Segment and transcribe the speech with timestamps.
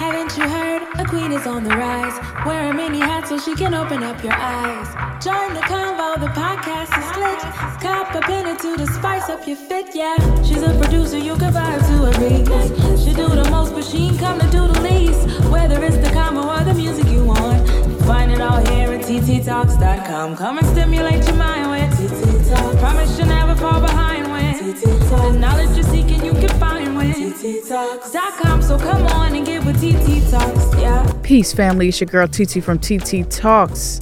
[0.00, 0.80] Haven't you heard?
[0.98, 2.16] A queen is on the rise.
[2.46, 4.88] Wear a mini hat so she can open up your eyes.
[5.22, 7.38] Join the convo, the podcast is lit.
[7.82, 10.16] Cop a penny to the spice up your fit, yeah.
[10.42, 13.04] She's a producer, you can vibe to her beats.
[13.04, 15.20] She do the most, but she ain't come to do the least.
[15.50, 17.68] Whether it's the combo or the music you want.
[18.06, 20.34] Find it all here at tititalks.com.
[20.34, 22.80] Come and stimulate your mind with TiTi Talks.
[22.80, 24.29] Promise you'll never fall behind.
[24.60, 26.80] The knowledge you're seeking, you can find.
[28.62, 31.10] So come on and get with TiTi Talks, yeah.
[31.22, 31.88] Peace, family.
[31.88, 34.00] It's your girl TiTi from TiTi Talks.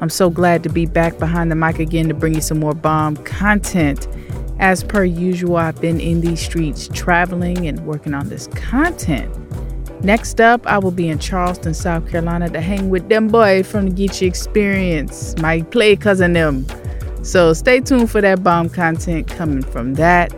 [0.00, 2.74] I'm so glad to be back behind the mic again to bring you some more
[2.74, 4.08] bomb content.
[4.58, 9.32] As per usual, I've been in these streets traveling and working on this content.
[10.04, 13.88] Next up, I will be in Charleston, South Carolina to hang with them boys from
[13.88, 16.66] the Geechee Experience, my play cousin them.
[17.22, 20.34] So stay tuned for that bomb content coming from that.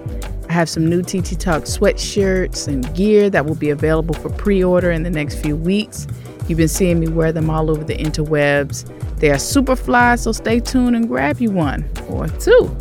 [0.50, 4.62] I have some new TiTi Talk sweatshirts and gear that will be available for pre
[4.62, 6.06] order in the next few weeks.
[6.46, 8.84] You've been seeing me wear them all over the interwebs.
[9.18, 12.76] They are super fly, so stay tuned and grab you one or two.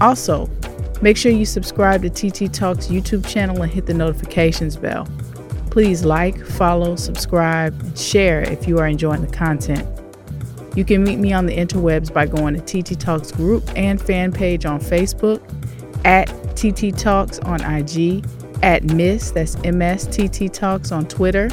[0.00, 0.50] Also,
[1.00, 5.06] make sure you subscribe to TiTi Talks YouTube channel and hit the notifications bell.
[5.70, 9.86] Please like, follow, subscribe, and share if you are enjoying the content.
[10.76, 14.32] You can meet me on the interwebs by going to TiTi Talks group and fan
[14.32, 15.42] page on Facebook,
[16.04, 18.24] at TiTi Talks on IG,
[18.62, 21.48] at Miss, that's MSTT Talks on Twitter,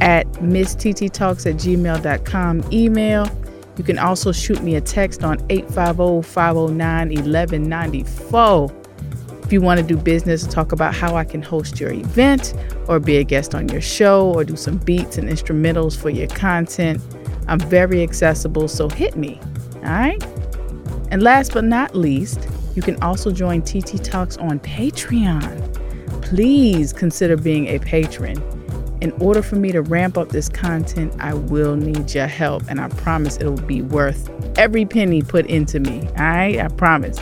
[0.00, 3.28] at Miss TiTi Talks at gmail.com email.
[3.76, 8.80] You can also shoot me a text on 850 509 1194.
[9.42, 12.54] If you want to do business, talk about how I can host your event
[12.88, 16.28] or be a guest on your show or do some beats and instrumentals for your
[16.28, 17.02] content,
[17.48, 19.40] I'm very accessible, so hit me.
[19.76, 20.22] All right?
[21.10, 25.72] And last but not least, you can also join TiTi Talks on Patreon.
[26.22, 28.42] Please consider being a patron.
[29.00, 32.80] In order for me to ramp up this content, I will need your help, and
[32.80, 36.00] I promise it will be worth every penny put into me.
[36.18, 36.58] All right?
[36.58, 37.18] I promise.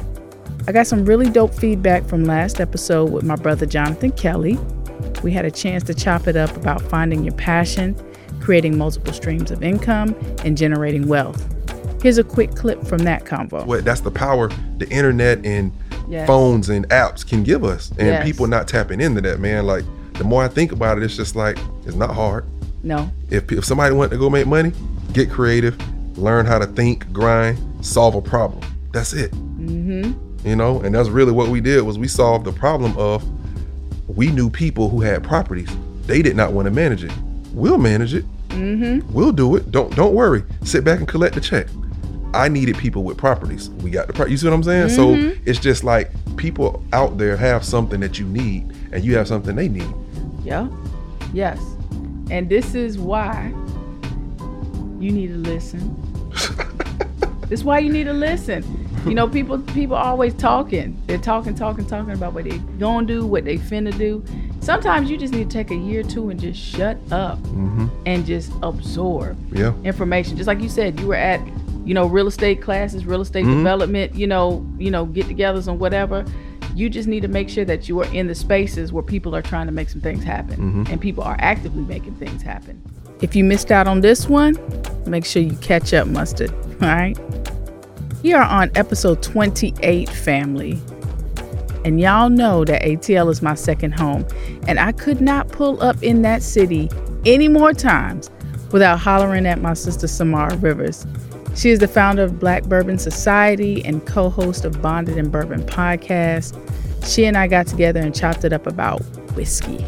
[0.68, 4.58] I got some really dope feedback from last episode with my brother Jonathan Kelly.
[5.24, 7.96] We had a chance to chop it up about finding your passion,
[8.42, 10.14] creating multiple streams of income,
[10.44, 11.48] and generating wealth.
[12.02, 13.64] Here's a quick clip from that convo.
[13.64, 15.72] What that's the power the internet and
[16.08, 16.26] Yes.
[16.26, 18.24] phones and apps can give us, and Yes.
[18.24, 19.66] people not tapping into that, man.
[19.66, 22.44] Like the more I think about it, it's just like it's not hard.
[22.82, 23.08] No.
[23.30, 24.72] If if somebody want to go make money,
[25.12, 25.76] get creative,
[26.18, 28.60] learn how to think, grind, solve a problem.
[28.92, 29.30] That's it.
[29.30, 30.12] Mm-hmm.
[30.46, 33.22] You know, and that's really what we did was we solved the problem of
[34.08, 35.68] we knew people who had properties.
[36.06, 37.12] They did not want to manage it.
[37.52, 38.24] We'll manage it.
[38.48, 39.12] Mm-hmm.
[39.12, 39.70] We'll do it.
[39.70, 40.42] Don't don't worry.
[40.64, 41.66] Sit back and collect the check.
[42.34, 43.68] I needed people with properties.
[43.68, 44.88] We got the pro- you see what I'm saying?
[44.90, 45.14] So
[45.44, 49.54] it's just like people out there have something that you need, and you have something
[49.54, 49.92] they need.
[50.42, 50.68] Yeah.
[51.32, 51.60] Yes.
[52.30, 53.52] And this is why
[54.98, 56.30] you need to listen.
[57.48, 58.64] this is why you need to listen.
[59.06, 61.00] You know, people people always talking.
[61.06, 64.24] They're talking, talking, talking about what they gonna do, what they finna do.
[64.62, 67.88] Sometimes you just need to take a year or two and just shut up mm-hmm.
[68.06, 69.74] and just absorb Yeah.
[69.82, 70.36] information.
[70.36, 71.40] Just like you said, you were at,
[71.84, 73.58] you know, real estate classes, real estate mm-hmm.
[73.58, 76.24] development, you know, you know, get-togethers and whatever.
[76.76, 79.42] You just need to make sure that you are in the spaces where people are
[79.42, 80.92] trying to make some things happen mm-hmm.
[80.92, 82.80] and people are actively making things happen.
[83.20, 84.56] If you missed out on this one,
[85.06, 86.52] make sure you catch up, mustard.
[86.80, 87.18] All right.
[88.22, 90.80] We are on episode 28, family.
[91.84, 94.26] And y'all know that ATL is my second home.
[94.66, 96.88] And I could not pull up in that city
[97.24, 98.30] any more times
[98.70, 101.06] without hollering at my sister Samara Rivers.
[101.54, 105.62] She is the founder of Black Bourbon Society and co host of Bonded in Bourbon
[105.62, 106.58] podcast.
[107.04, 109.00] She and I got together and chopped it up about
[109.34, 109.84] whiskey.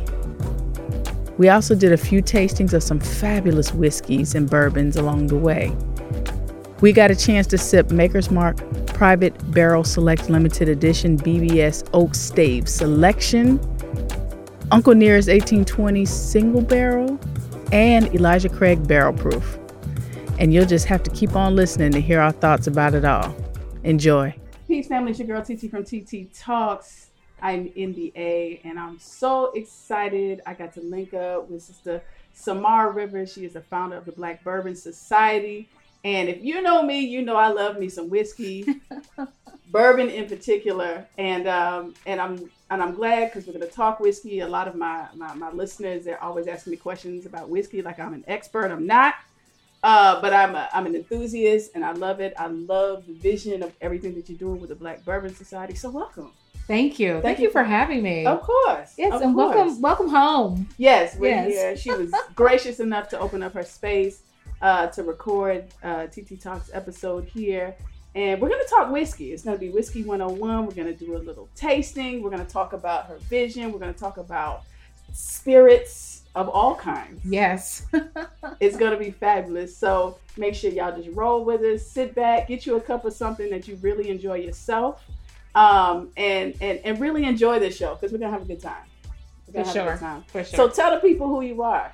[1.38, 5.74] We also did a few tastings of some fabulous whiskeys and bourbons along the way.
[6.80, 8.56] We got a chance to sip Maker's Mark
[8.88, 13.60] Private Barrel Select Limited Edition BBS Oak Stave Selection,
[14.72, 17.18] Uncle Nearest 1820 Single Barrel,
[17.70, 19.58] and Elijah Craig Barrel Proof.
[20.40, 23.34] And you'll just have to keep on listening to hear our thoughts about it all.
[23.84, 24.34] Enjoy.
[24.66, 25.12] Peace, family.
[25.12, 27.10] It's your girl TiTi from TiTi Talks.
[27.40, 30.40] I'm in the A, and I'm so excited.
[30.44, 33.32] I got to link up with Sister Samara Rivers.
[33.32, 35.68] She is the founder of the Black Bourbon Society.
[36.04, 38.66] And if you know me, you know I love me some whiskey,
[39.70, 41.06] bourbon in particular.
[41.16, 44.40] And um, and I'm and I'm glad because we're gonna talk whiskey.
[44.40, 47.98] A lot of my, my my listeners they're always asking me questions about whiskey, like
[47.98, 48.70] I'm an expert.
[48.70, 49.14] I'm not.
[49.82, 52.32] Uh, but I'm a, I'm an enthusiast and I love it.
[52.38, 55.74] I love the vision of everything that you're doing with the Black Bourbon Society.
[55.74, 56.32] So welcome.
[56.66, 57.12] Thank you.
[57.12, 58.24] Thank, Thank you for having me.
[58.24, 58.94] Of course.
[58.96, 59.54] Yes, of and course.
[59.54, 60.68] welcome welcome home.
[60.78, 61.52] Yes, we're yes.
[61.52, 61.76] here.
[61.76, 64.22] She was gracious enough to open up her space
[64.64, 67.76] uh, to record uh, TiTi Talks episode here.
[68.14, 69.32] And we're going to talk whiskey.
[69.32, 70.66] It's going to be Whiskey 101.
[70.66, 72.22] We're going to do a little tasting.
[72.22, 73.72] We're going to talk about her vision.
[73.72, 74.62] We're going to talk about
[75.12, 77.20] spirits of all kinds.
[77.26, 77.86] Yes.
[78.60, 79.76] it's going to be fabulous.
[79.76, 83.12] So make sure y'all just roll with us, sit back, get you a cup of
[83.12, 85.04] something that you really enjoy yourself,
[85.54, 88.62] um, and, and, and really enjoy this show because we're going to have a good
[88.62, 88.84] time.
[89.52, 89.96] For sure.
[90.28, 90.56] For sure.
[90.56, 91.92] So tell the people who you are.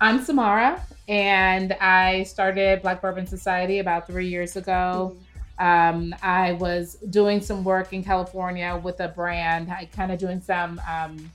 [0.00, 5.12] I'm Samara, and I started Black Bourbon Society about three years ago.
[5.14, 5.24] Mm-hmm
[5.60, 9.70] um, I was doing some work in California with a brand.
[9.70, 11.30] I kind of doing some um,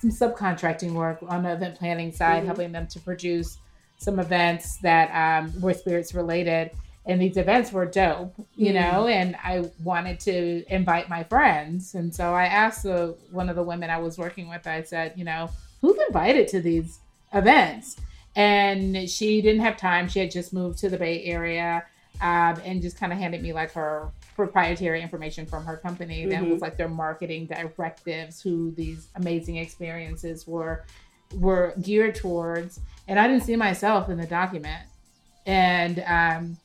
[0.00, 2.46] some subcontracting work on the event planning side, mm-hmm.
[2.46, 3.56] helping them to produce
[3.96, 6.72] some events that um, were spirits related.
[7.06, 8.74] And these events were dope, you mm-hmm.
[8.74, 9.06] know.
[9.06, 13.62] And I wanted to invite my friends, and so I asked the, one of the
[13.62, 14.66] women I was working with.
[14.66, 15.48] I said, you know,
[15.80, 17.00] who's invited to these
[17.34, 17.96] events?
[18.36, 20.08] And she didn't have time.
[20.08, 21.84] She had just moved to the Bay Area
[22.20, 26.42] um, and just kind of handed me like her proprietary information from her company that
[26.42, 26.52] mm-hmm.
[26.52, 30.84] was like their marketing directives, who these amazing experiences were
[31.34, 32.80] were geared towards.
[33.08, 34.82] And I didn't see myself in the document.
[35.46, 36.56] And um,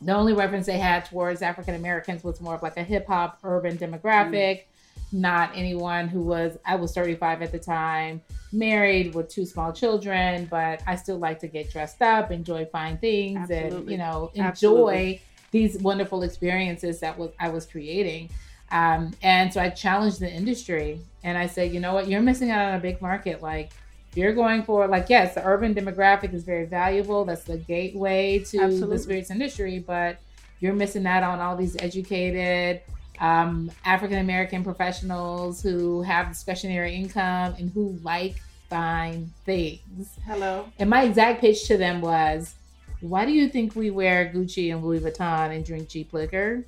[0.00, 3.38] the only reference they had towards African Americans was more of like a hip hop
[3.42, 4.32] urban demographic.
[4.32, 4.70] Mm-hmm
[5.12, 8.20] not anyone who was I was 35 at the time,
[8.52, 12.98] married with two small children, but I still like to get dressed up, enjoy fine
[12.98, 13.78] things Absolutely.
[13.78, 15.22] and you know, enjoy Absolutely.
[15.50, 18.30] these wonderful experiences that was I was creating.
[18.72, 22.50] Um, and so I challenged the industry and I said, you know what, you're missing
[22.50, 23.42] out on a big market.
[23.42, 23.70] Like
[24.14, 27.24] you're going for like, yes, the urban demographic is very valuable.
[27.24, 28.96] That's the gateway to Absolutely.
[28.96, 30.18] the spirits industry, but
[30.58, 32.80] you're missing out on all these educated,
[33.20, 38.36] um, African American professionals who have discretionary income and who like
[38.68, 40.18] fine things.
[40.26, 40.66] Hello.
[40.78, 42.54] And my exact pitch to them was,
[43.00, 46.64] why do you think we wear Gucci and Louis Vuitton and drink cheap liquor?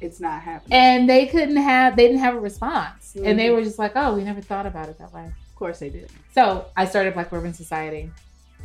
[0.00, 0.78] It's not happening.
[0.78, 3.14] And they couldn't have, they didn't have a response.
[3.14, 3.26] Mm-hmm.
[3.26, 3.56] And they mm-hmm.
[3.56, 5.24] were just like, oh, we never thought about it that way.
[5.24, 6.10] Of course they did.
[6.34, 8.10] So I started Black Bourbon Society.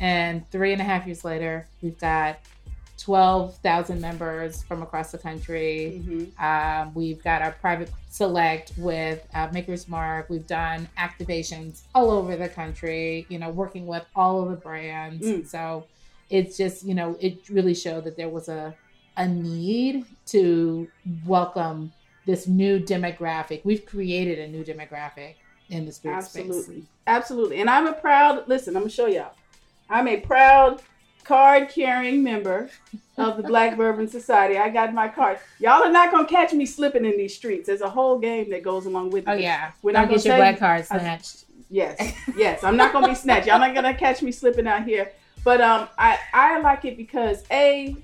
[0.00, 2.38] And three and a half years later, we've got
[3.00, 6.02] 12,000 members from across the country.
[6.04, 6.44] Mm-hmm.
[6.44, 10.28] Um, we've got our private select with uh, Maker's Mark.
[10.28, 15.26] We've done activations all over the country, you know, working with all of the brands.
[15.26, 15.46] Mm.
[15.46, 15.86] So
[16.28, 18.74] it's just, you know, it really showed that there was a,
[19.16, 20.86] a need to
[21.24, 21.92] welcome
[22.26, 23.64] this new demographic.
[23.64, 25.36] We've created a new demographic
[25.70, 26.62] in the spirit Absolutely.
[26.62, 26.84] space.
[27.06, 27.60] Absolutely.
[27.60, 29.32] And I'm a proud, listen, I'm going to show y'all.
[29.88, 30.82] I'm a proud
[31.24, 32.70] card carrying member
[33.16, 34.58] of the Black Bourbon Society.
[34.58, 35.38] I got my card.
[35.58, 37.66] Y'all are not gonna catch me slipping in these streets.
[37.66, 39.30] There's a whole game that goes along with it.
[39.30, 41.44] Oh yeah, we're not get your black card snatched.
[41.48, 42.64] I, yes, yes.
[42.64, 43.46] I'm not gonna be snatched.
[43.46, 45.12] Y'all not gonna catch me slipping out here.
[45.44, 47.96] But um, I I like it because a,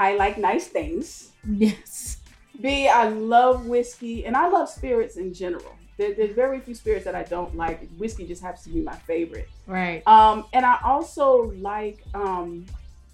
[0.00, 1.30] I like nice things.
[1.46, 2.18] Yes.
[2.60, 5.77] B, I love whiskey and I love spirits in general.
[5.98, 7.86] There, there's very few spirits that I don't like.
[7.98, 9.48] Whiskey just happens to be my favorite.
[9.66, 10.06] Right.
[10.06, 12.64] Um, and I also like um,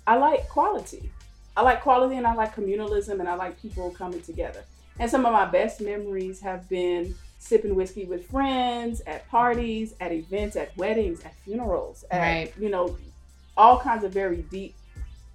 [0.06, 1.10] I like quality.
[1.56, 4.62] I like quality and I like communalism and I like people coming together.
[4.98, 10.12] And some of my best memories have been sipping whiskey with friends at parties, at
[10.12, 12.53] events, at weddings, at funerals, at right.
[12.58, 12.96] you know,
[13.56, 14.74] all kinds of very deep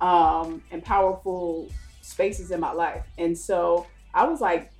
[0.01, 1.69] um, and powerful
[2.01, 3.05] spaces in my life.
[3.17, 4.71] And so I was like,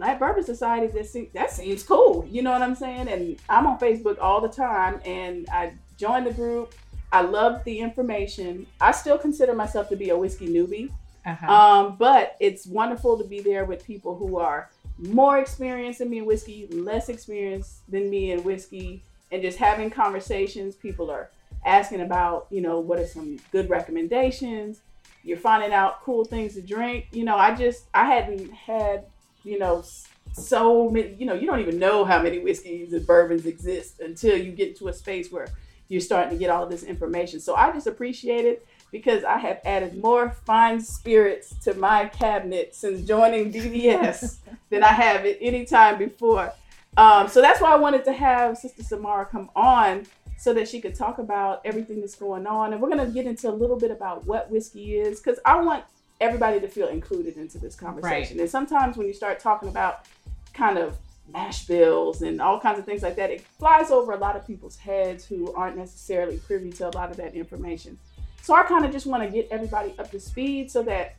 [0.00, 2.26] Black Bourbon Society, that seems, that seems cool.
[2.26, 3.08] You know what I'm saying?
[3.08, 6.74] And I'm on Facebook all the time, and I joined the group.
[7.12, 8.66] I love the information.
[8.80, 10.90] I still consider myself to be a whiskey newbie,
[11.26, 11.52] uh-huh.
[11.52, 16.20] um, but it's wonderful to be there with people who are more experienced than me
[16.20, 20.76] in whiskey, less experienced than me in whiskey, and just having conversations.
[20.76, 21.28] People are
[21.66, 24.80] asking about, you know, what are some good recommendations.
[25.24, 27.08] You're finding out cool things to drink.
[27.12, 29.04] You know, I just I hadn't had
[29.42, 29.84] you know,
[30.32, 34.36] so many, you know, you don't even know how many whiskeys and bourbons exist until
[34.36, 35.48] you get into a space where
[35.88, 37.40] you're starting to get all of this information.
[37.40, 42.74] So I just appreciate it because I have added more fine spirits to my cabinet
[42.74, 44.36] since joining BBS
[44.70, 46.52] than I have at any time before.
[46.96, 50.06] Um, so that's why I wanted to have Sister Samara come on
[50.38, 52.72] so that she could talk about everything that's going on.
[52.72, 55.60] And we're going to get into a little bit about what whiskey is because I
[55.60, 55.84] want
[56.20, 58.36] everybody to feel included into this conversation.
[58.36, 58.42] Right.
[58.42, 60.06] And sometimes when you start talking about
[60.52, 60.96] kind of
[61.32, 64.46] mash bills and all kinds of things like that, it flies over a lot of
[64.46, 67.98] people's heads who aren't necessarily privy to a lot of that information.
[68.42, 71.16] So I kind of just want to get everybody up to speed so that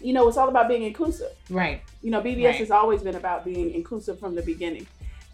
[0.00, 1.32] you know, it's all about being inclusive.
[1.50, 1.82] Right.
[2.02, 2.54] You know, BBS Right.
[2.56, 4.86] has always been about being inclusive from the beginning.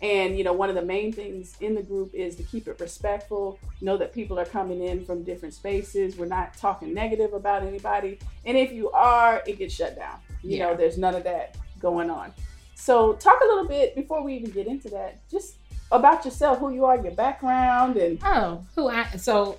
[0.05, 2.79] And, you know, one of the main things in the group is to keep it
[2.79, 6.19] respectful, know that people are coming in from different spaces.
[6.19, 8.19] We're not talking negative about anybody.
[8.45, 10.19] And if you are, it gets shut down.
[10.43, 10.67] You Yeah.
[10.67, 12.35] know, there's none of that going on.
[12.75, 15.55] So, talk a little bit before we even get into that, just
[15.91, 19.59] about yourself, who you are, your background, and Oh, who I so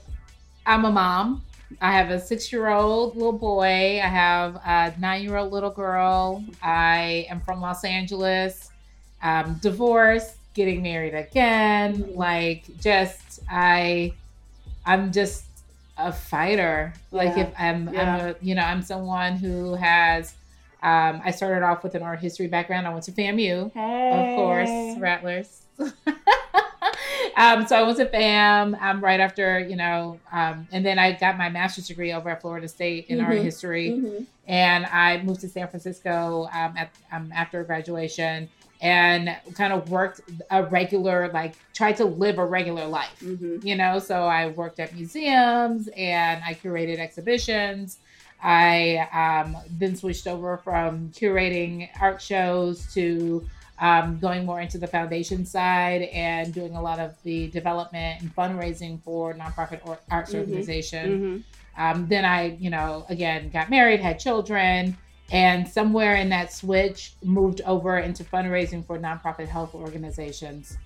[0.68, 1.42] I'm a mom.
[1.82, 4.00] I have a six year old little boy.
[4.00, 6.44] I have a nine year old little girl.
[6.62, 8.70] I am from Los Angeles.
[9.25, 12.12] Um, divorced, getting married again.
[12.15, 14.13] Like just I
[14.86, 15.46] I'm just
[15.98, 16.94] a fighter.
[17.12, 17.44] Like Yeah.
[17.48, 18.01] if I'm Yeah.
[18.15, 20.36] I'm a you know, I'm someone who has
[20.84, 22.86] um, I started off with an art history background.
[22.86, 25.63] I went to FAMU of course, Rattlers.
[27.38, 31.13] um, so I went to FAM um, right after, you know, um, and then I
[31.13, 33.44] got my master's degree over at Florida State in art Mhm.
[33.44, 33.89] history.
[33.89, 34.25] Mhm.
[34.48, 38.48] And I moved to San Francisco um, at, um, after graduation
[38.86, 43.63] and kind of worked a regular, like, tried to live a regular life Mhm.
[43.70, 47.98] you know so i worked at museums and i curated exhibitions
[48.42, 48.74] i
[49.24, 53.46] um, then switched over from curating art shows to
[53.88, 58.34] um, going more into the foundation side and doing a lot of the development and
[58.39, 60.39] fundraising for nonprofit or arts Mhm.
[60.42, 61.44] organization Mhm.
[61.77, 64.96] um, then I, you know, again got married, had children,
[65.32, 70.77] and somewhere in that switch moved over into fundraising for nonprofit health organizations.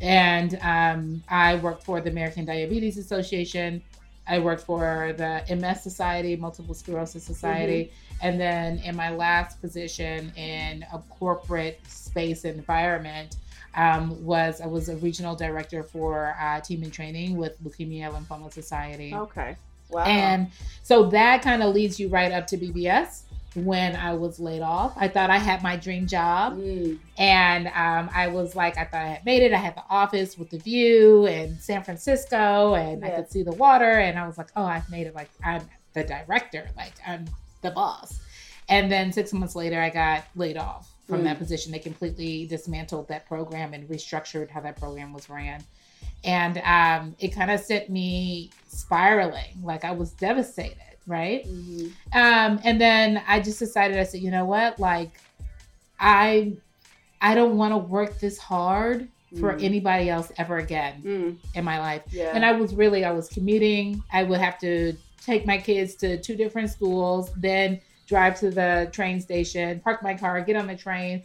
[0.00, 3.82] And um, I worked for the American Diabetes Association.
[4.28, 7.92] I worked for the MS Society, Multiple Sclerosis Society.
[8.22, 13.36] And then in my last position in a corporate space environment,
[13.74, 18.52] um, was I was a regional director for uh, Team in Training with Leukemia Lymphoma
[18.52, 19.14] Society.
[19.14, 19.56] Okay.
[19.90, 20.04] Wow.
[20.04, 20.50] And
[20.82, 23.22] so that kind of leads you right up to BBS
[23.54, 24.92] when I was laid off.
[24.96, 26.56] I thought I had my dream job.
[26.58, 26.98] Mm.
[27.18, 29.52] And um, I was like, I thought I had made it.
[29.52, 33.52] I had the office with the view and San Francisco and I could see the
[33.52, 33.90] water.
[33.90, 35.14] And I was like, oh, I've made it.
[35.14, 35.62] Like, I'm
[35.94, 37.24] the director, like, I'm
[37.62, 38.20] the boss.
[38.68, 41.24] And then six months later, I got laid off from Mm.
[41.24, 41.72] that position.
[41.72, 45.64] They completely dismantled that program and restructured how that program was ran.
[46.22, 49.60] And um, it kind of sent me spiraling.
[49.62, 51.44] Like, I was devastated, right?
[51.46, 51.92] Mhm.
[52.12, 54.78] Um, and then I just decided, I said, you know what?
[54.78, 55.20] Like,
[55.98, 56.54] I,
[57.20, 59.62] I don't want to work this hard for Mm.
[59.62, 61.36] anybody else ever again Mm.
[61.54, 62.02] in my life.
[62.10, 62.32] Yeah.
[62.34, 64.02] And I was really, I was commuting.
[64.12, 68.88] I would have to take my kids to two different schools, then drive to the
[68.92, 71.22] train station, park my car, get on the train,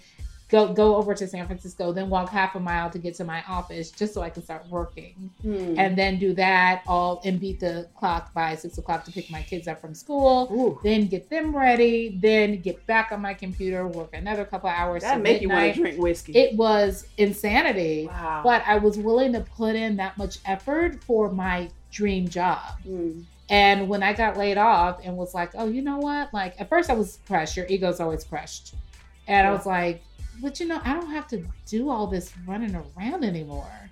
[0.50, 3.44] go go over to San Francisco, then walk half a mile to get to my
[3.48, 5.78] office just so I can start working Mm.
[5.78, 9.42] and then do that all and beat the clock by six o'clock to pick my
[9.42, 10.48] kids up from school.
[10.52, 10.80] Ooh.
[10.84, 12.18] Then get them ready.
[12.22, 15.02] Then get back on my computer, work another couple of hours.
[15.02, 16.36] that make you want to drink whiskey.
[16.38, 18.42] It was insanity, wow.
[18.44, 22.60] but I was willing to put in that much effort for my dream job.
[22.88, 23.24] Mm.
[23.50, 26.34] And when I got laid off and was like, oh, you know what?
[26.34, 27.56] Like at first I was crushed.
[27.58, 28.74] Your ego's always crushed,
[29.28, 30.04] and I was like,
[30.42, 33.89] but you know, I don't have to do all this running around anymore.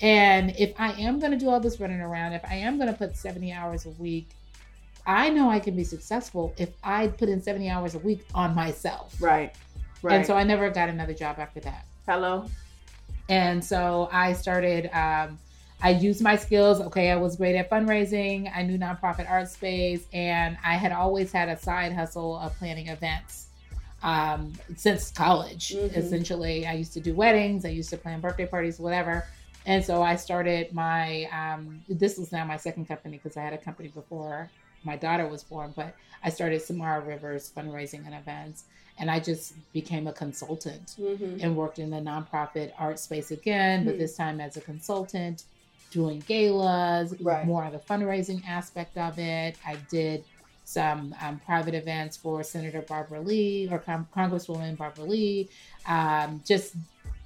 [0.00, 2.90] And if I am going to do all this running around, if I am going
[2.90, 4.28] to put 70 hours a week,
[5.06, 8.54] I know I can be successful if I put in 70 hours a week on
[8.54, 9.14] myself.
[9.20, 9.54] Right.
[10.02, 10.16] Right.
[10.16, 11.86] And so I never got another job after that.
[12.06, 12.46] Hello.
[13.28, 15.38] And so I started, um,
[15.82, 16.80] I used my skills.
[16.80, 18.50] Okay, I was great at fundraising.
[18.54, 22.88] I knew nonprofit art space, and I had always had a side hustle of planning
[22.88, 23.45] events
[24.02, 25.70] um, since college.
[25.74, 25.96] Mhm.
[25.96, 29.24] Essentially, I used to do weddings, I used to plan birthday parties, whatever.
[29.64, 33.52] And so I started my, um, this was now my second company because I had
[33.52, 34.48] a company before
[34.84, 38.64] my daughter was born, but I started Samara Rivers Fundraising and Events.
[38.98, 41.38] And I just became a consultant Mm-hmm.
[41.40, 43.98] and worked in the nonprofit art space again, but Hmm.
[43.98, 45.44] this time as a consultant,
[45.90, 47.44] doing galas, Right.
[47.46, 49.56] more of the fundraising aspect of it.
[49.66, 50.24] I did
[50.66, 55.48] some um, private events for Senator Barbara Lee or Con- Congresswoman Barbara Lee.
[55.86, 56.74] Um, just,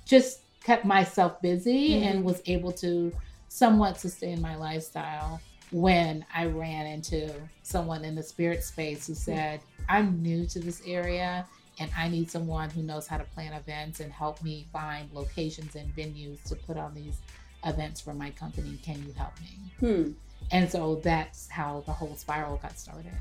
[0.05, 2.03] just kept myself busy Mhm.
[2.03, 3.11] and was able to
[3.49, 5.41] somewhat sustain my lifestyle
[5.73, 7.33] when I ran into
[7.63, 11.47] someone in the spirit space who said, I'm new to this area
[11.79, 15.77] and I need someone who knows how to plan events and help me find locations
[15.77, 17.17] and venues to put on these
[17.65, 18.79] events for my company.
[18.83, 19.73] Can you help me?
[19.81, 20.13] Hmm.
[20.53, 23.13] And so that's how the whole spiral got started.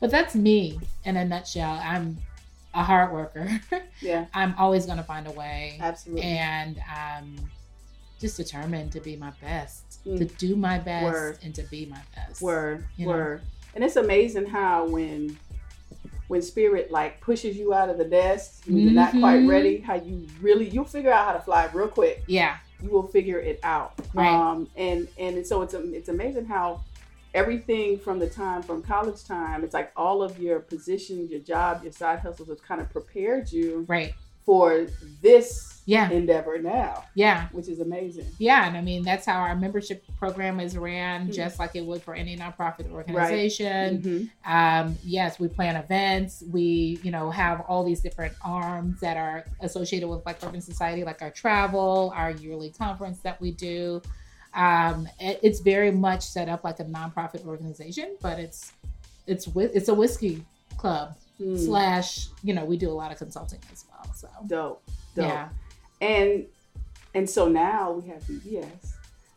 [0.00, 1.80] But that's me in a nutshell.
[1.82, 2.18] I'm
[2.74, 3.48] a hard worker.
[4.00, 4.26] Yeah.
[4.34, 6.22] I'm always going to find a way Absolutely.
[6.24, 7.36] and um,
[8.20, 10.18] just determined to be my best, Mm.
[10.18, 11.38] to do my best, Word.
[11.42, 12.42] and to be my best.
[12.42, 13.12] Word, you know?
[13.12, 13.42] word.
[13.74, 15.38] And it's amazing how when
[16.28, 19.48] when spirit like pushes you out of the nest when you're not quite Mhm.
[19.48, 22.22] ready, how you really you'll figure out how to fly real quick.
[22.26, 22.56] Yeah.
[22.82, 23.94] You will figure it out.
[24.12, 24.28] Right.
[24.28, 26.82] Um, and and so it's it's amazing how
[27.34, 31.82] everything from the time from college time, it's like all of your positions, your job,
[31.82, 34.14] your side hustles have kind of prepared you Right.
[34.46, 34.86] for
[35.20, 36.10] this Yeah.
[36.10, 37.48] endeavor now, Yeah.
[37.52, 38.26] which is amazing.
[38.38, 41.32] Yeah, and I mean that's how our membership program is ran, Mhm.
[41.34, 44.00] just like it would for any nonprofit organization.
[44.02, 44.30] Mhm.
[44.46, 46.42] Um, yes, we plan events.
[46.50, 51.04] We, you know, have all these different arms that are associated with Black Bourbon Society,
[51.04, 54.00] like our travel, our yearly conference that we do.
[54.54, 58.72] Um, it- it's very much set up like a nonprofit organization, but it's
[59.26, 60.44] it's whi- it's a whiskey
[60.76, 61.58] club Mm.
[61.66, 62.28] slash.
[62.42, 64.14] You know, we do a lot of consulting as well.
[64.14, 64.82] So Dope.
[65.16, 65.26] Dope.
[65.26, 65.48] yeah,
[66.00, 66.44] and
[67.14, 68.92] and so now we have BBS.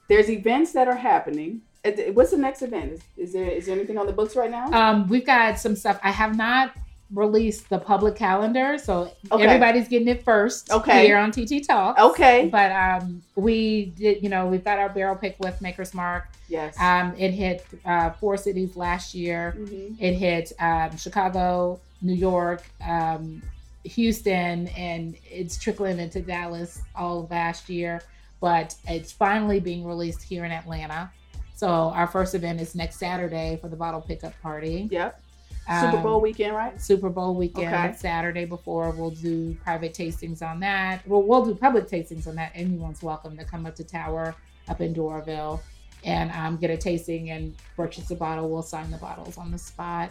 [0.07, 1.61] There's events that are happening.
[1.85, 2.93] Uh, What's the next event?
[2.93, 4.71] Is, is there is there anything on the books right now?
[4.71, 5.99] Um, we've got some stuff.
[6.03, 6.73] I have not
[7.13, 9.43] released the public calendar, so Okay.
[9.45, 10.71] everybody's getting it first.
[10.71, 11.05] Okay.
[11.05, 11.97] Here on TiTi Talk.
[11.97, 12.47] Okay.
[12.51, 14.21] But um, we did.
[14.21, 16.25] You know, we've got our barrel pick with Maker's Mark.
[16.49, 16.77] yes.
[16.79, 19.55] Um, it hit uh, four cities last year.
[19.57, 19.95] Mhm.
[19.99, 23.41] It hit um, Chicago, New York, um,
[23.83, 28.01] Houston, and it's trickling into Dallas all last year.
[28.41, 31.09] But it's finally being released here in Atlanta.
[31.55, 34.87] So our first event is next Saturday for the bottle pickup party.
[34.91, 35.19] Yep.
[35.67, 36.81] Super Um, Bowl weekend, right?
[36.81, 37.93] Super Bowl weekend, Okay.
[37.97, 38.91] Saturday before.
[38.91, 41.05] We'll do private tastings on that.
[41.07, 42.51] Well, we'll do public tastings on that.
[42.55, 44.33] Anyone's welcome to come up to Tower
[44.69, 45.59] up in Doraville
[46.05, 48.49] and um, get a tasting and purchase a bottle.
[48.49, 50.09] We'll sign the bottles on the spot.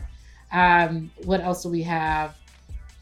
[0.53, 2.37] Um, what else do we have?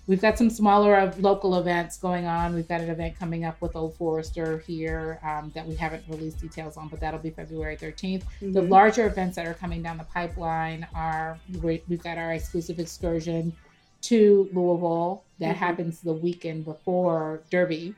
[0.07, 2.55] We've got some smaller local events going on.
[2.55, 6.41] We've got an event coming up with Old Forester here um, that we haven't released
[6.41, 8.25] details on, but that'll be February 13th.
[8.41, 8.69] The Mhm.
[8.69, 13.55] larger events that are coming down the pipeline are we- we've got our exclusive excursion
[14.03, 15.59] to Louisville that Mhm.
[15.59, 17.95] happens the weekend before Derby.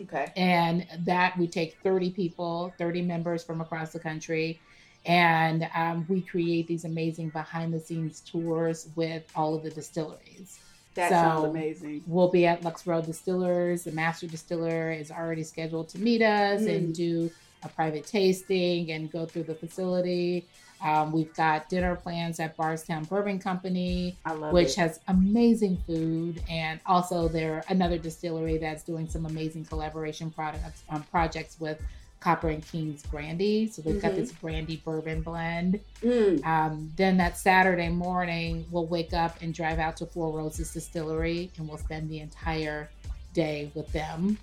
[0.00, 0.32] Okay.
[0.36, 4.58] And that we take 30 people, 30 members from across the country.
[5.06, 10.58] And um, we create these amazing behind the scenes tours with all of the distilleries.
[10.94, 12.02] That So- sounds amazing.
[12.06, 13.84] We'll be at Lux Row Distillers.
[13.84, 16.76] The master distiller is already scheduled to meet us Mm.
[16.76, 17.30] and do
[17.62, 20.46] a private tasting and go through the facility.
[20.82, 24.16] Um, we've got dinner plans at Bardstown Bourbon Company,
[24.52, 24.76] which it.
[24.76, 31.02] has amazing food, and also they're another distillery that's doing some amazing collaboration products um,
[31.10, 31.80] projects with
[32.24, 33.68] Copper and Kings Brandy.
[33.70, 34.16] So they've got Mhm.
[34.16, 35.78] this brandy bourbon blend.
[36.00, 36.42] Mm.
[36.46, 41.50] Um, then that Saturday morning, we'll wake up and drive out to Four Roses Distillery,
[41.58, 42.88] and we'll spend the entire
[43.34, 44.38] day with them.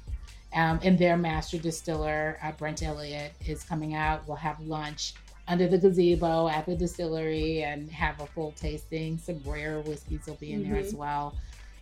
[0.54, 4.28] Um, and their master distiller, uh, Brent Elliott, is coming out.
[4.28, 5.16] We'll have lunch
[5.48, 9.18] under the gazebo at the distillery and have a full tasting.
[9.18, 10.86] Some rare whiskeys will be in there Mhm.
[10.86, 11.34] as well.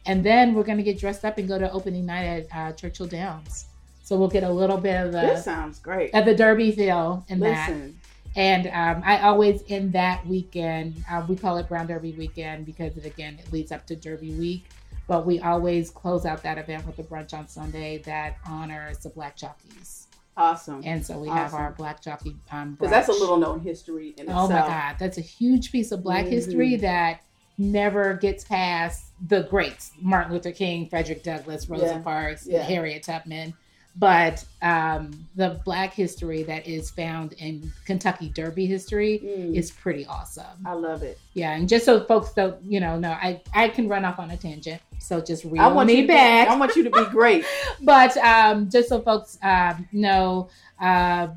[0.05, 2.71] And then we're going to get dressed up and go to opening night at uh,
[2.71, 3.65] Churchill Downs.
[4.10, 6.15] So we'll get a little bit of the This sounds great.
[6.15, 7.69] of the Derby feel in that.
[7.69, 8.00] Listen.
[8.36, 11.04] And um, I always end that weekend.
[11.08, 14.32] Uh, we call it Brown Derby weekend because it again it leads up to Derby
[14.34, 14.65] week.
[15.06, 19.10] But we always close out that event with a brunch on Sunday that honors the
[19.10, 20.08] Black Jockeys.
[20.36, 20.82] Awesome.
[20.84, 24.28] And so we have our Black Jockey um, Because that's a little known history in
[24.28, 24.50] Oh itself.
[24.50, 26.82] my God, that's a huge piece of Black history Mhm.
[26.82, 27.22] that
[27.60, 32.00] never gets past the greats: Martin Luther King, Frederick Douglass, Rosa Yeah.
[32.00, 32.63] Parks, Yeah.
[32.63, 33.54] Harriet Tubman.
[33.99, 39.53] But um, the Black history that is found in Kentucky Derby history Mm.
[39.55, 40.45] is pretty awesome.
[40.65, 41.19] I love it.
[41.33, 44.31] Yeah, and just so folks don't, you know, know I I can run off on
[44.31, 46.47] a tangent, so just want me back.
[46.47, 47.43] Be, I want you to be great.
[47.81, 50.47] but um, just so folks um, know,
[50.79, 51.27] uh,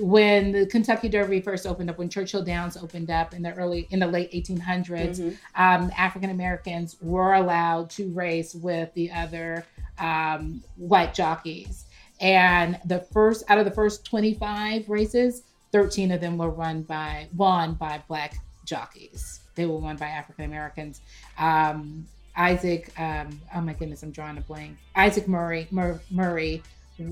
[0.00, 3.86] when the Kentucky Derby first opened up, when Churchill Downs opened up in the early
[3.90, 5.36] in the late 1800s, Mhm.
[5.54, 9.64] um, African Americans were allowed to race with the other
[10.00, 11.84] um, white jockeys.
[12.20, 17.28] And the first out of the first 25 races, 13 of them were run by
[17.36, 19.40] won by black jockeys.
[19.54, 21.00] They were won by African Americans.
[21.38, 24.76] Um, Isaac, um, oh my goodness, I'm drawing a blank.
[24.94, 26.62] Isaac Murray, Mur- Murray,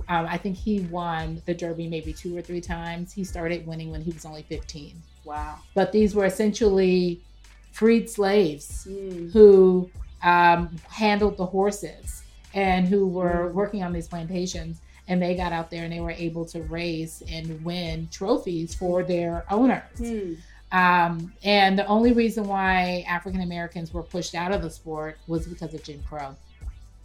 [0.08, 3.12] um, I think he won the Derby maybe two or three times.
[3.12, 5.56] He started winning when he was only 15 Wow.
[5.74, 7.20] but these were essentially
[7.72, 9.32] freed slaves Mm.
[9.32, 9.90] who
[10.22, 12.22] um, handled the horses
[12.54, 13.54] and who were Mm.
[13.54, 17.22] working on these plantations and they got out there and they were able to race
[17.30, 20.36] and win trophies for their owners Mm.
[20.72, 25.46] um, and the only reason why african americans were pushed out of the sport was
[25.46, 26.34] because of jim crow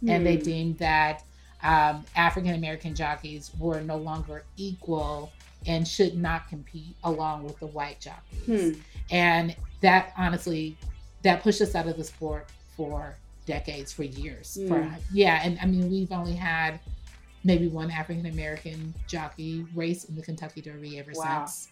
[0.08, 0.44] and they Mm.
[0.44, 1.22] deemed that
[1.64, 5.30] um, African American jockeys were no longer equal
[5.64, 8.74] and should not compete along with the white jockeys.
[8.74, 8.80] Hmm.
[9.12, 10.76] And that honestly,
[11.22, 13.14] that pushed us out of the sport for
[13.46, 14.58] decades, for years.
[14.60, 14.66] Mm.
[14.68, 16.80] For yeah, and I mean we've only had
[17.44, 21.44] maybe one African American jockey race in the Kentucky Derby ever Wow.
[21.46, 21.68] since.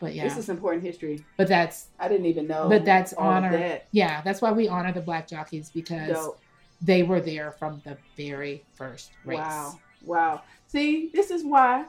[0.00, 1.24] But yeah, This is important history.
[1.36, 2.68] but that's I didn't even know.
[2.68, 3.52] but that's honor.
[3.52, 3.86] that.
[3.92, 6.40] Yeah, that's why we honor the black jockeys because Dope.
[6.82, 9.38] they were there from the very first race.
[9.38, 9.78] Wow.
[10.04, 10.42] Wow.
[10.66, 11.86] See, this is why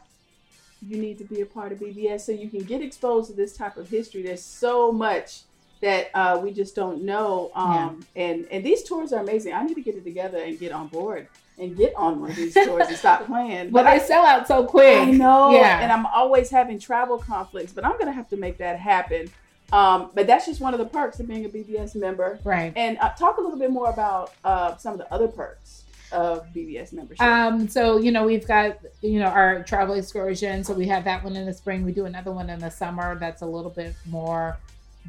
[0.88, 3.58] you need to be a part of BBS so you can get exposed to this
[3.58, 4.22] type of history.
[4.22, 5.42] There's so much
[5.82, 7.52] that uh, we just don't know.
[7.56, 9.54] Um, and, and these tours are amazing.
[9.54, 12.36] I need to get it together and get on board and get on one of
[12.36, 13.70] these tours and stop playing.
[13.72, 14.98] But I, they sell out so quick.
[14.98, 15.52] I know.
[15.52, 15.80] Yeah.
[15.82, 19.30] And I'm always having travel conflicts, but I'm going to have to make that happen.
[19.72, 22.40] Um, but that's just one of the perks of being a BBS member.
[22.44, 22.74] right.
[22.76, 26.46] And uh, talk a little bit more about uh, some of the other perks of
[26.54, 27.22] BBS membership.
[27.22, 30.64] Um, so you know we've got you know our travel excursion.
[30.64, 31.84] So we have that one in the spring.
[31.84, 33.18] We do another one in the summer.
[33.18, 34.58] That's a little bit more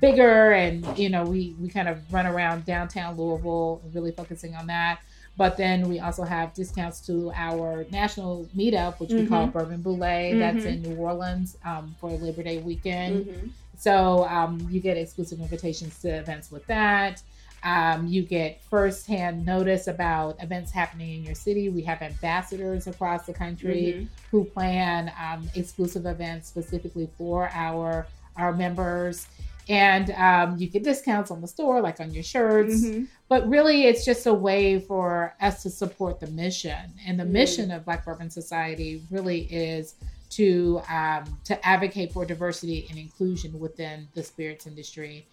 [0.00, 4.66] bigger, and you know we we kind of run around downtown Louisville, really focusing on
[4.68, 5.00] that.
[5.36, 10.38] But then we also have discounts to our national meetup, which we call Bourbon Boulet.
[10.38, 13.26] That's in New Orleans um, for Labor Day weekend.
[13.26, 13.50] Mhm.
[13.76, 17.22] So um, you get exclusive invitations to events with that.
[17.62, 21.68] Um, you get firsthand notice about events happening in your city.
[21.68, 24.08] We have ambassadors across the country Mhm.
[24.30, 28.06] who plan um, exclusive events specifically for our
[28.38, 29.26] our members,
[29.68, 32.82] and um, you get discounts on the store, like on your shirts.
[32.84, 33.08] Mhm.
[33.28, 37.30] But really, it's just a way for us to support the mission, and the Mm.
[37.30, 39.94] mission of Black Bourbon Society really is
[40.30, 45.26] to um, to advocate for diversity and inclusion within the spirits industry.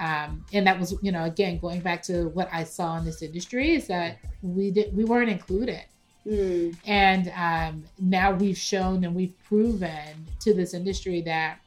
[0.00, 3.20] Um, and that was, you know, again going back to what I saw in this
[3.22, 5.82] industry is that we did we weren't included,
[6.26, 6.76] Mm.
[6.86, 11.58] and um, now we've shown and we've proven to this industry that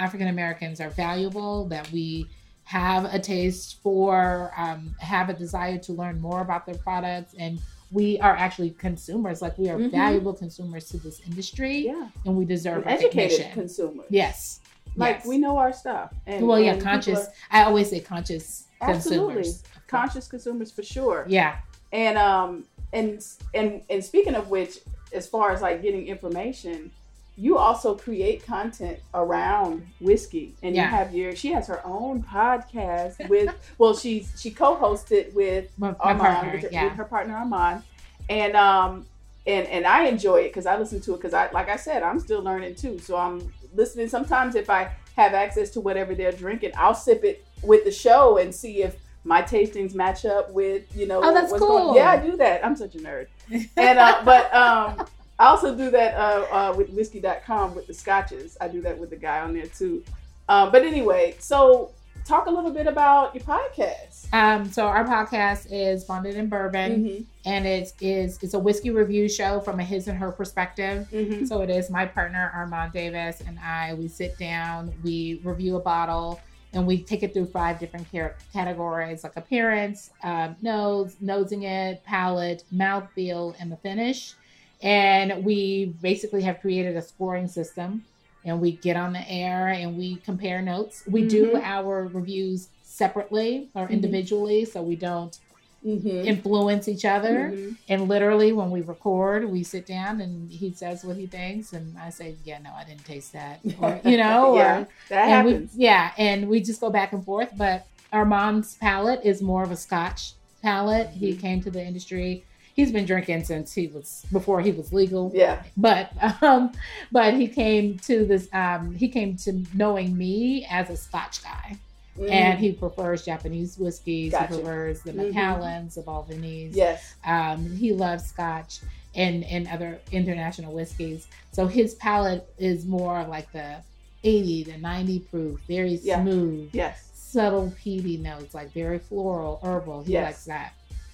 [0.00, 2.26] African Americans are valuable, that we
[2.64, 7.60] have a taste for, um, have a desire to learn more about their products, and
[7.92, 9.42] we are actually consumers.
[9.42, 9.90] Like we are Mhm.
[9.90, 12.08] valuable consumers to this industry, Yeah.
[12.24, 13.52] and we deserve An educated recognition.
[13.52, 14.04] consumer.
[14.08, 14.60] Yes.
[14.96, 15.26] Like yes.
[15.26, 16.12] we know our stuff.
[16.26, 17.18] And, well, yeah, and conscious.
[17.26, 19.34] are I always say conscious Absolutely.
[19.34, 19.62] consumers.
[19.88, 21.24] conscious consumers for sure.
[21.28, 21.58] Yeah.
[21.92, 23.20] And um and
[23.54, 24.78] and and speaking of which,
[25.12, 26.92] as far as like getting information,
[27.36, 30.84] you also create content around whiskey, and Yeah.
[30.84, 31.34] you have your.
[31.36, 33.54] She has her own podcast with.
[33.78, 36.52] well, she's she co-hosted with My, my Armand partner.
[36.52, 36.84] with, her, yeah.
[36.84, 37.82] with her partner Armand,
[38.28, 39.06] and um
[39.46, 42.02] and and I enjoy it because I listen to it because I like I said
[42.02, 44.08] I'm still learning too, so I'm listening.
[44.08, 48.36] Sometimes if I have access to whatever they're drinking, I'll sip it with the show
[48.38, 51.86] and see if my tastings match up with you know Oh, that's what's cool.
[51.86, 51.96] going.
[51.96, 52.64] Yeah, I do that.
[52.64, 53.28] I'm such a nerd,
[53.76, 55.06] and uh, but um.
[55.40, 58.56] I also do that uh, uh, with whiskey.com with the scotches.
[58.60, 60.04] I do that with the guy on there too.
[60.48, 61.90] Um, but anyway, so
[62.26, 64.32] talk a little bit about your podcast.
[64.34, 67.24] Um, so our podcast is Bonded in Bourbon, Mhm.
[67.46, 71.08] and it is it's a whiskey review show from a his and her perspective.
[71.10, 71.48] Mhm.
[71.48, 73.94] So it is my partner Armand Davis and I.
[73.94, 76.38] We sit down, we review a bottle,
[76.74, 78.06] and we take it through five different
[78.52, 84.34] categories like appearance, um, nose, nosing it, palate, mouthfeel, and the finish.
[84.82, 88.04] And we basically have created a scoring system,
[88.44, 91.02] and we get on the air and we compare notes.
[91.06, 91.62] We do Mhm.
[91.62, 93.90] our reviews separately or Mhm.
[93.90, 95.38] individually, so we don't
[95.84, 96.24] Mhm.
[96.24, 97.52] influence each other.
[97.54, 97.76] Mhm.
[97.88, 101.96] And literally, when we record, we sit down and he says what he thinks, and
[101.98, 105.46] I say, "Yeah, no, I didn't taste that," or you know, yeah, or that and
[105.46, 105.76] we, happens.
[105.76, 107.50] yeah, and we just go back and forth.
[107.56, 111.10] But Armand's palate is more of a Scotch palate.
[111.10, 111.40] He Mhm.
[111.40, 112.44] came to the industry.
[112.80, 115.30] He's been drinking since he was before he was legal.
[115.34, 116.10] Yeah, but
[116.42, 116.72] um
[117.12, 121.76] but he came to this um he came to knowing me as a scotch guy.
[122.18, 122.30] Mhm.
[122.30, 124.46] and he prefers japanese whiskeys Gotcha.
[124.48, 128.80] he prefers the macallans the balvenies yes, um he loves scotch
[129.14, 131.28] and and other international whiskeys.
[131.52, 133.76] So his palate is more like the
[134.24, 136.22] 80 to 90 proof very Yeah.
[136.22, 140.02] smooth yes, subtle peaty notes like very floral herbal.
[140.04, 140.24] He Yes.
[140.24, 140.72] likes that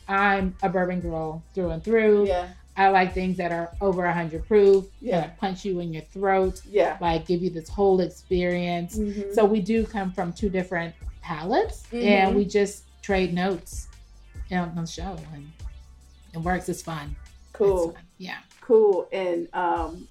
[0.08, 4.46] i'm a bourbon girl through and through yeah, I like things that are over 100
[4.46, 5.28] proof, Yeah.
[5.40, 6.98] punch you in your throat, yeah.
[7.00, 8.98] like give you this whole experience.
[8.98, 9.32] Mhm.
[9.34, 12.02] So we do come from two different palettes Mhm.
[12.04, 13.88] and we just trade notes
[14.52, 15.50] on the show and
[16.34, 16.68] it works.
[16.68, 17.16] It's fun.
[17.54, 17.84] cool.
[17.88, 18.04] It's fun.
[18.18, 18.38] Yeah.
[18.60, 20.06] cool and um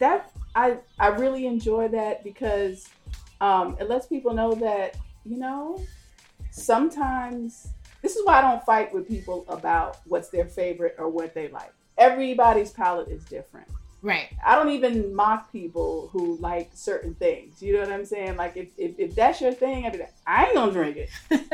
[0.00, 2.88] that i i really enjoy that because
[3.40, 5.78] um it lets people know that you know
[6.50, 7.68] sometimes
[8.02, 11.48] this is why i don't fight with people about what's their favorite or what they
[11.48, 13.66] like everybody's palate is different
[14.02, 14.28] Right.
[14.46, 18.56] i don't even mock people who like certain things you know what i'm saying like
[18.56, 21.10] if if, if that's your thing I'd i ain't gonna drink it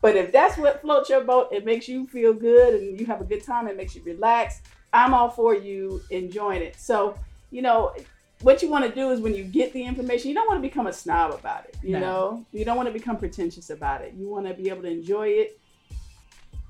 [0.00, 3.20] But if that's what floats your boat, it makes you feel good and you have
[3.20, 4.62] a good time, it makes you relax.
[4.92, 6.76] I'm all for you enjoying it.
[6.80, 7.14] So,
[7.50, 7.92] you know,
[8.42, 10.66] what you want to do is when you get the information, you don't want to
[10.68, 11.76] become a snob about it.
[11.82, 12.00] You No.
[12.00, 14.14] know, you don't want to become pretentious about it.
[14.14, 15.58] You want to be able to enjoy it,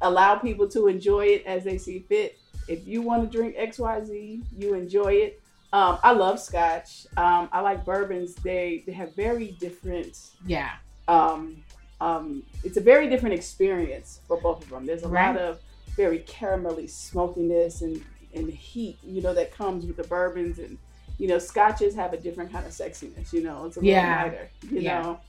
[0.02, 2.38] allow people to enjoy it as they see fit.
[2.68, 5.42] If you want to drink X, Y, Z, you enjoy it.
[5.72, 7.06] Um, I love Scotch.
[7.16, 8.34] Um, I like bourbons.
[8.34, 10.16] They they have very different.
[10.46, 10.70] Yeah.
[11.06, 11.62] Um,
[12.00, 14.86] um, it's a very different experience for both of them.
[14.86, 15.28] There's a Right.
[15.32, 15.60] lot of
[15.96, 18.02] very caramelly smokiness and
[18.34, 20.78] and heat, you know, that comes with the bourbons and
[21.20, 23.30] you know, scotches have a different kind of sexiness.
[23.32, 24.22] You know, it's a little Yeah.
[24.22, 24.50] lighter.
[24.70, 25.02] You Yeah.
[25.02, 25.20] know.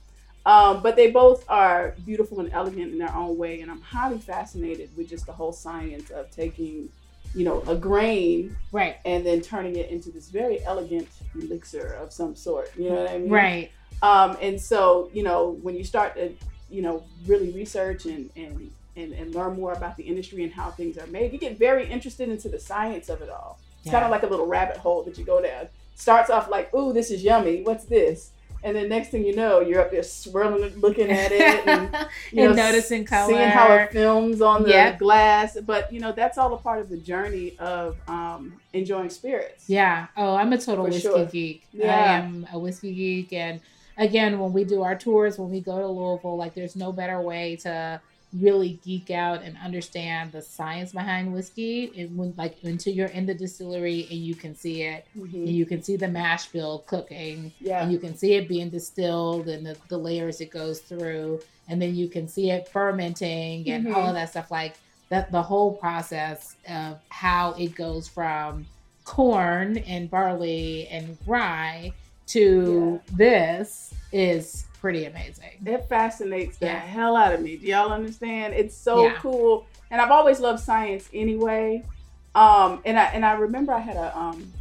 [0.45, 4.17] Um, but they both are beautiful and elegant in their own way, and I'm highly
[4.17, 6.89] fascinated with just the whole science of taking,
[7.35, 8.95] you know, a grain Right.
[9.05, 12.71] and then turning it into this very elegant elixir of some sort.
[12.77, 13.29] You know what I mean?
[13.29, 13.71] Right.
[14.01, 16.33] Um, and so, you know, when you start to,
[16.71, 20.71] you know, really research and, and, and, and learn more about the industry and how
[20.71, 23.59] things are made, you get very interested into the science of it all.
[23.81, 25.67] It's kind of like a little rabbit hole that you go down.
[26.01, 27.61] Starts off like, ooh, this is yummy.
[27.61, 28.31] What's this?
[28.63, 31.89] And then next thing you know, you're up there swirling looking at it, and,
[32.31, 33.27] you And know, noticing color.
[33.33, 34.99] seeing how it films on the Yep.
[34.99, 35.57] glass.
[35.65, 39.67] But you know, that's all a part of the journey of um, enjoying spirits.
[39.67, 40.07] Yeah.
[40.17, 41.25] Oh, I'm a total For whiskey sure.
[41.25, 41.67] geek.
[41.83, 43.33] I am a whiskey geek.
[43.33, 43.61] And
[43.97, 47.19] again, when we do our tours, when we go to Louisville, like there's no better
[47.21, 47.99] way to
[48.39, 51.91] really geek out and understand the science behind whiskey.
[51.97, 55.33] And when like until you're in the distillery and you can see it, Mhm.
[55.33, 57.83] and you can see the mash bill cooking, Yeah.
[57.83, 61.81] and you can see it being distilled and the, the layers it goes through, and
[61.81, 63.95] then you can see it fermenting and Mhm.
[63.95, 64.49] all of that stuff.
[64.51, 64.75] Like
[65.09, 68.65] that, the whole process of how it goes from
[69.03, 71.91] corn and barley and rye
[72.27, 75.51] to this is pretty amazing.
[75.65, 76.79] It fascinates the Yeah.
[76.79, 77.55] hell out of me.
[77.55, 78.55] Do y'all understand?
[78.55, 79.13] It's so Yeah.
[79.21, 79.67] cool.
[79.91, 81.85] And I've always loved science anyway.
[82.33, 84.51] Um, and I and I remember I had a um,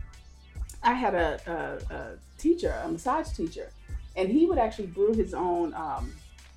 [0.83, 1.41] I had a,
[1.91, 2.07] a, a
[2.39, 3.71] teacher, a massage teacher,
[4.17, 6.13] and he would actually brew his own um,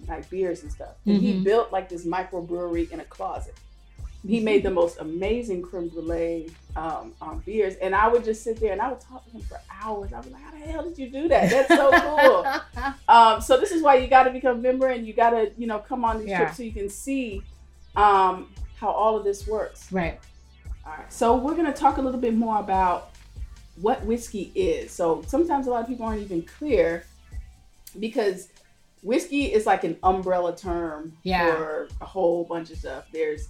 [0.07, 0.95] like beers and stuff.
[1.07, 1.43] And he Mhm.
[1.43, 3.55] built like this microbrewery in a closet.
[4.25, 8.57] He made the most amazing creme brulee um, um, beers, and I would just sit
[8.59, 10.13] there and I would talk to him for hours.
[10.13, 11.49] I was like, "How the hell did you do that?
[11.49, 12.45] That's so cool."
[13.09, 15.51] Um, so this is why you got to become a member and you got to,
[15.57, 16.39] you know, come on these Yeah.
[16.39, 17.43] trips so you can see
[17.95, 19.91] um, how all of this works.
[19.91, 20.19] right.
[20.85, 21.11] All right.
[21.13, 23.11] So we're gonna talk a little bit more about
[23.81, 24.91] what whiskey is.
[24.91, 27.05] So sometimes a lot of people aren't even clear
[27.99, 28.49] because
[29.01, 31.55] whiskey is like an umbrella term Yeah.
[31.55, 33.05] for a whole bunch of stuff.
[33.11, 33.47] There's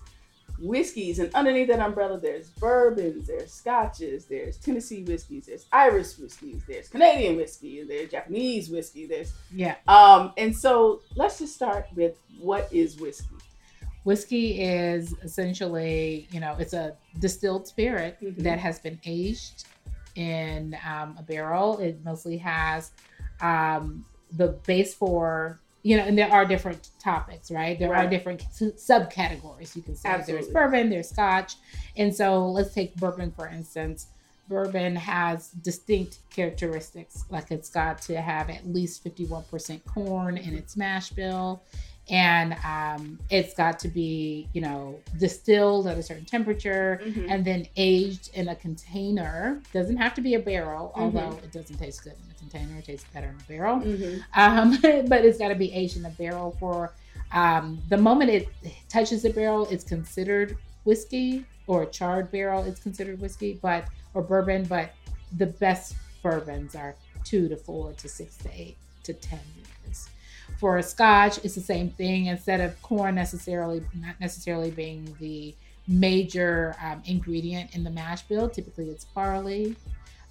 [0.60, 6.62] whiskeys, and underneath that umbrella, there's bourbons, there's scotches, there's Tennessee whiskeys, there's Irish whiskeys,
[6.68, 9.06] there's Canadian whiskey, there's Japanese whiskey.
[9.08, 9.76] There's Yeah.
[9.88, 13.36] um, and so let's just start with what is whiskey.
[14.04, 18.38] Whiskey is essentially, you know, it's a distilled spirit Mhm.
[18.44, 19.66] that has been aged
[20.16, 21.80] in um, a barrel.
[21.80, 22.92] It mostly has
[23.42, 24.06] um,
[24.38, 27.78] the base for, you know, and there are different topics, right?
[27.78, 29.76] There are different subcategories.
[29.76, 30.46] You can say Absolutely.
[30.46, 31.56] there's bourbon, there's scotch.
[31.98, 34.08] And so let's take bourbon, for instance.
[34.48, 40.76] Bourbon has distinct characteristics, like it's got to have at least 51% corn in its
[40.76, 41.64] mash bill
[42.10, 47.26] and um, it's got to be you know distilled at a certain temperature Mhm.
[47.30, 51.02] and then aged in a container doesn't have to be a barrel Mhm.
[51.02, 54.22] although it doesn't taste good in a container it tastes better in a barrel Mhm.
[54.36, 56.92] um, but it's got to be aged in a barrel for
[57.32, 58.48] um, the moment it
[58.90, 64.22] touches the barrel it's considered whiskey or a charred barrel it's considered whiskey but or
[64.22, 64.92] bourbon but
[65.38, 69.68] the best bourbons are two to four to six to eight to ten years
[70.64, 72.28] for a scotch it's the same thing.
[72.28, 75.54] Instead of corn necessarily not necessarily being the
[75.90, 79.76] major um, ingredient in the mash bill typically it's barley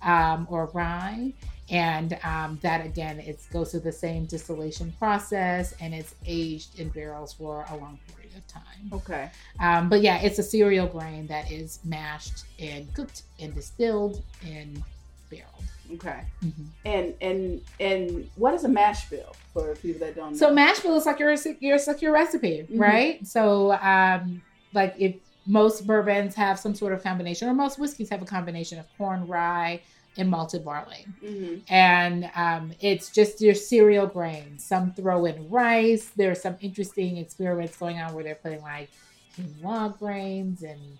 [0.00, 1.34] um, or rye.
[1.68, 6.88] And um, that again it goes through the same distillation process and it's aged in
[6.88, 8.88] barrels for a long period of time.
[8.90, 9.30] Okay.
[9.60, 14.82] um, but yeah it's a cereal grain that is mashed and cooked and distilled and
[15.28, 16.20] barreled Okay.
[16.44, 16.66] Mhm.
[16.84, 20.36] And and and what is a mash bill for people that don't know?
[20.38, 22.78] So mash bill is like your your like your recipe, Mhm.
[22.78, 23.26] right?
[23.26, 28.22] So um like if most bourbons have some sort of combination, or most whiskeys have
[28.22, 29.82] a combination of corn, rye,
[30.16, 34.64] and malted barley, hmm and um, it's just your cereal grains.
[34.64, 36.10] Some throw in rice.
[36.16, 38.90] There's some interesting experiments going on where they're putting like
[39.36, 40.98] quinoa grains and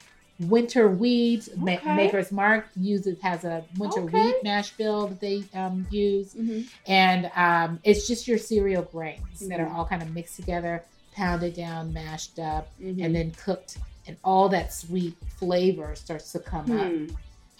[0.48, 1.48] winter wheat.
[1.57, 4.12] Ma- Maker's Mark uses has a winter Okay.
[4.26, 9.40] wheat mash bill that they um, use hmm and um, it's just your cereal grains
[9.48, 9.74] that are Mhm.
[9.74, 10.83] all kind of mixed together
[11.14, 13.05] pounded down, mashed up, Mhm.
[13.05, 13.76] and then cooked,
[14.07, 17.07] and all that sweet flavor starts to come up Hmm.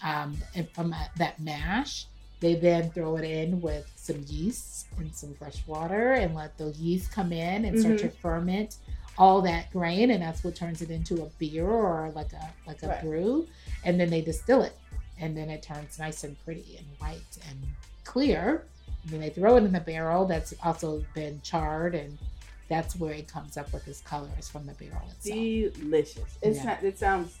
[0.03, 2.07] um, and from that- mash.
[2.39, 6.71] They then throw it in with some yeast and some fresh water and let the
[6.71, 8.01] yeast come in and start Mhm.
[8.01, 8.75] to ferment
[9.17, 12.81] all that grain, and that's what turns it into a beer or like a like
[12.83, 13.01] a Right.
[13.01, 13.47] brew.
[13.85, 14.75] And then they distill it,
[15.19, 17.59] and then it turns nice and pretty and white and
[18.03, 18.63] clear.
[19.03, 22.17] And then they throw it in the barrel that's also been charred, and
[22.69, 25.35] that's where it comes up with its color is from the barrel itself.
[25.75, 26.37] delicious.
[26.41, 26.63] It, Yeah.
[26.79, 27.37] sa- it sounds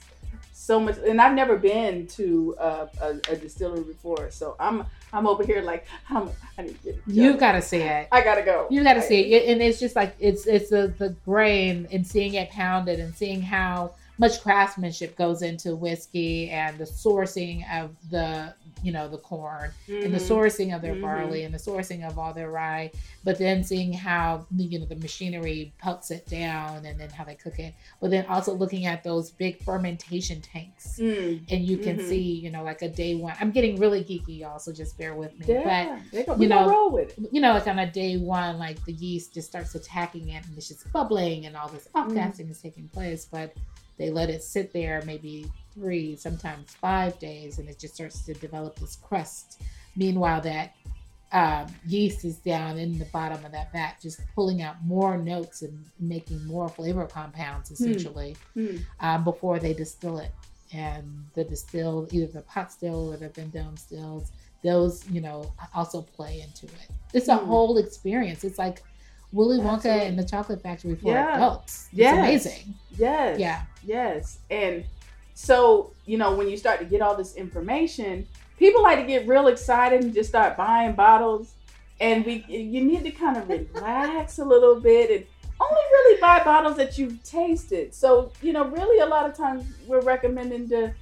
[0.51, 5.27] so much, and I've never been to a, a, a distillery before, so I'm I'm
[5.27, 7.01] over here like I'm, I need to get.
[7.07, 8.07] You gotta see it.
[8.11, 8.67] I gotta go.
[8.69, 11.87] You got to I- see it, and it's just like it's it's the the grain
[11.91, 17.63] and seeing it pounded and seeing how much craftsmanship goes into whiskey and the sourcing
[17.81, 20.29] of the you know the corn and the Mhm.
[20.29, 21.01] sourcing of their Mhm.
[21.01, 22.91] barley and the sourcing of all their rye,
[23.23, 27.35] but then seeing how you know the machinery puts it down and then how they
[27.35, 30.99] cook it, but then also looking at those big fermentation tanks.
[30.99, 31.41] Mm.
[31.49, 32.09] And you can Mhm.
[32.09, 33.35] see, you know, like a day one.
[33.39, 35.45] I'm getting really geeky, y'all, so just bear with me.
[35.47, 37.29] But Yeah, go, you know, roll with it.
[37.31, 40.57] you know, like on a day one, like the yeast just starts attacking it and
[40.57, 42.01] it's just bubbling and all this Mm.
[42.01, 43.25] off-gassing is taking place.
[43.31, 43.53] But
[43.97, 48.33] they let it sit there maybe three, sometimes five days, and it just starts to
[48.35, 49.61] develop this crust.
[49.95, 50.75] Meanwhile, that
[51.31, 55.63] um, yeast is down in the bottom of that vat, just pulling out more notes
[55.63, 58.77] and making more flavor compounds essentially Hmm.
[58.99, 60.31] um, before they distill it.
[60.71, 64.31] And the distilled, either the pot still or the Vendome stills,
[64.63, 66.89] those, you know, also play into it.
[67.13, 67.47] It's a Hmm.
[67.47, 68.43] whole experience.
[68.43, 68.83] It's like
[69.33, 70.05] Willy Wonka Absolutely.
[70.07, 71.35] and the Chocolate Factory for Yeah.
[71.35, 71.87] adults.
[71.91, 72.17] It's Yes.
[72.17, 72.73] amazing.
[72.97, 73.39] Yes.
[73.39, 73.61] Yeah.
[73.83, 74.37] Yes.
[74.49, 74.85] And
[75.33, 78.27] so, you know, when you start to get all this information,
[78.59, 81.53] people like to get real excited and just start buying bottles.
[81.99, 85.25] And we you need to kind of relax a little bit and
[85.59, 87.93] only really buy bottles that you've tasted.
[87.93, 90.93] So, you know, really a lot of times we're recommending to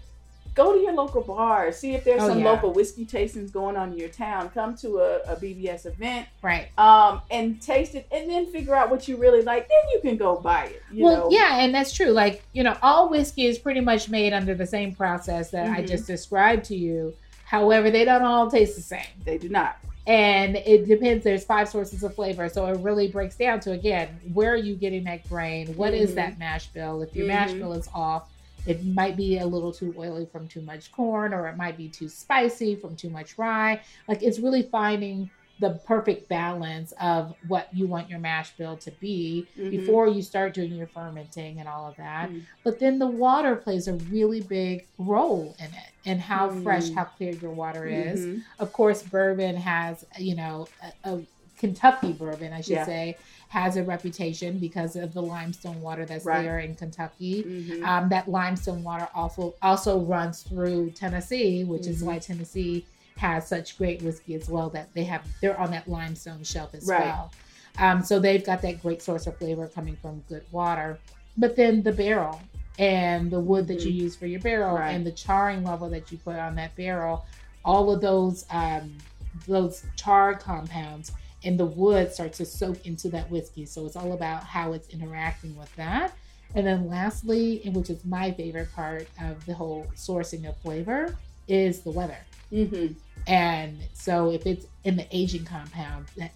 [0.53, 2.45] go to your local bar, see if there's Oh, some yeah.
[2.51, 4.49] local whiskey tastings going on in your town.
[4.49, 6.67] Come to a, a BBS event Right.
[6.77, 9.67] um, and taste it and then figure out what you really like.
[9.69, 10.83] Then you can go buy it.
[10.91, 11.27] You well, know?
[11.31, 12.11] yeah, and that's true.
[12.11, 15.81] Like, you know, all whiskey is pretty much made under the same process that I
[15.81, 15.87] Mhm.
[15.87, 17.13] just described to you.
[17.45, 19.05] However, they don't all taste the same.
[19.25, 19.77] They do not.
[20.07, 24.07] and it depends there's five sources of flavor so it really breaks down to again
[24.33, 26.15] where are you getting that grain What is Mhm.
[26.15, 27.59] that mash bill if your mash Mhm.
[27.59, 28.27] bill is off
[28.65, 31.89] it might be a little too oily from too much corn or it might be
[31.89, 37.69] too spicy from too much rye like it's really finding the perfect balance of what
[37.71, 39.69] you want your mash bill to be Mhm.
[39.69, 42.41] before you start doing your fermenting and all of that Mhm.
[42.63, 46.95] but then the water plays a really big role in it and how fresh Mm.
[46.95, 48.41] how clear your water is Mhm.
[48.59, 50.67] of course, bourbon has, you know,
[51.03, 51.21] a, a
[51.57, 52.85] Kentucky bourbon, I should Yeah.
[52.85, 53.17] say,
[53.51, 56.41] has a reputation because of the limestone water that's Right.
[56.41, 57.43] there in Kentucky.
[57.43, 57.83] Mhm.
[57.85, 62.05] Um, that limestone water also also runs through Tennessee, which is Mhm.
[62.05, 62.85] why Tennessee
[63.17, 64.69] has such great whiskey as well.
[64.69, 67.03] That they have, they're on that limestone shelf as Right.
[67.03, 67.31] well.
[67.77, 70.97] Um, so they've got that great source of flavor coming from good water.
[71.37, 72.39] But then the barrel
[72.79, 74.91] and the wood that you use for your barrel Right.
[74.91, 77.25] and the charring level that you put on that barrel,
[77.65, 78.97] all of those um,
[79.45, 81.11] those char compounds
[81.43, 83.65] and the wood starts to soak into that whiskey.
[83.65, 86.13] So it's all about how it's interacting with that.
[86.53, 91.17] And then lastly, and which is my favorite part of the whole sourcing of flavor,
[91.47, 92.17] is the weather.
[92.51, 92.95] Mhm.
[93.27, 96.29] And so if it's in the aging compound, an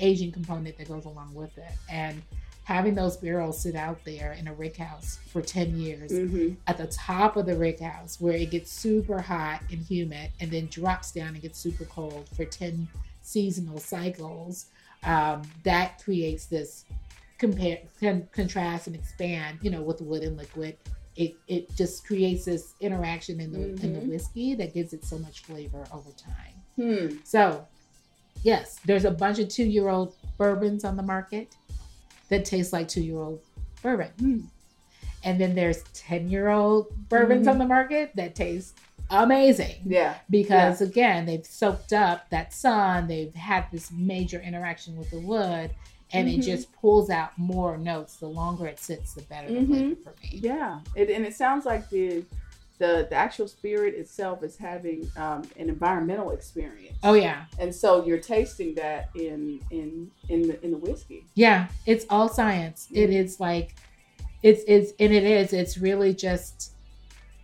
[0.00, 2.22] aging component that goes along with it, and
[2.64, 6.56] having those barrels sit out there in a rick house for 10 years Mhm.
[6.68, 10.50] at the top of the rick house where it gets super hot and humid and
[10.52, 12.86] then drops down and gets super cold for 10
[13.22, 14.66] seasonal cycles,
[15.04, 16.84] um, that creates this
[17.38, 20.76] compare, con- contrast and expand, you know, with wood and liquid.
[21.16, 24.08] It, it just creates this interaction in the in the Mhm.
[24.08, 26.54] whiskey that gives it so much flavor over time.
[26.76, 27.16] Hmm.
[27.24, 27.66] So,
[28.42, 31.54] yes, there's a bunch of two year old bourbons on the market
[32.30, 33.40] that taste like two year old
[33.82, 34.10] bourbon.
[34.18, 34.40] Hmm.
[35.24, 37.50] And then there's 10 year old bourbons Mhm.
[37.52, 38.76] on the market that taste
[39.12, 39.76] amazing.
[39.84, 40.14] Yeah.
[40.30, 45.70] Because again, they've soaked up that sun, they've had this major interaction with the wood,
[46.12, 46.44] and it Mhm.
[46.44, 48.16] just pulls out more notes.
[48.16, 49.66] The longer it sits, the better the Mhm.
[49.68, 50.40] flavor for me.
[50.42, 50.80] Yeah.
[50.94, 52.24] It, and it sounds like the
[52.78, 56.98] the the actual spirit itself is having um, an environmental experience.
[57.04, 57.44] Oh, yeah.
[57.60, 61.24] And so you're tasting that in in in the in the whiskey.
[61.34, 62.88] Yeah, it's all science.
[62.90, 63.76] It is like
[64.42, 65.52] it's it's and it is.
[65.52, 66.72] It's really just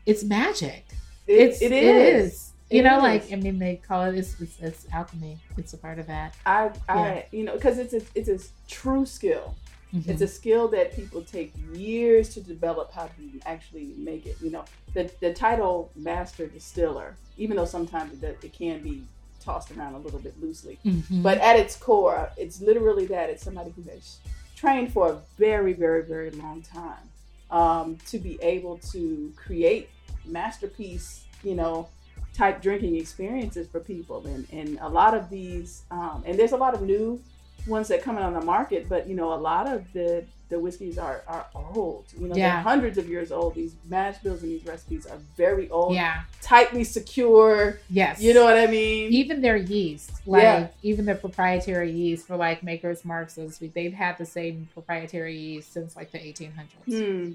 [0.06, 0.86] it's magic.
[1.28, 2.52] It, it's it is.
[2.70, 3.02] You It know, is.
[3.02, 5.38] like I mean, they call it it's, it's, it's alchemy.
[5.56, 6.34] It's a part of that.
[6.44, 7.22] I, I, Yeah.
[7.30, 9.54] you know, because it's a, it's a true skill.
[9.94, 10.06] Mhm.
[10.08, 14.36] It's a skill that people take years to develop how to actually make it.
[14.42, 14.64] You know,
[14.94, 19.02] the the title master distiller, even though sometimes it, it can be
[19.42, 21.22] tossed around a little bit loosely, Mhm.
[21.22, 24.18] but at its core, it's literally that it's somebody who has
[24.56, 27.08] trained for a very, very, very long time
[27.50, 29.88] um, to be able to create
[30.28, 31.88] masterpiece, you know,
[32.34, 34.26] type drinking experiences for people.
[34.26, 37.20] And and a lot of these, um, and there's a lot of new
[37.66, 40.58] ones that come out on the market, but you know, a lot of the the
[40.58, 42.06] whiskeys are are old.
[42.18, 42.54] You know, Yeah.
[42.54, 43.54] they're hundreds of years old.
[43.54, 46.22] These mash bills and these recipes are very old, yeah.
[46.40, 47.78] tightly secure.
[47.90, 48.22] Yes.
[48.22, 49.12] You know what I mean?
[49.12, 50.68] even their yeast, like Yeah.
[50.82, 54.68] even their proprietary yeast for like Maker's Mark, so to speak, they've had the same
[54.72, 56.86] proprietary yeast since like the 1800s.
[56.86, 57.32] Hmm.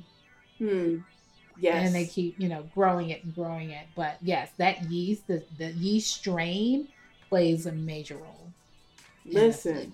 [0.57, 0.97] Hmm.
[1.59, 1.85] Yes.
[1.85, 3.85] And they keep, you know, growing it and growing it.
[3.95, 6.87] But yes, that yeast, the, the yeast strain
[7.29, 8.51] plays a major role.
[9.25, 9.93] Listen,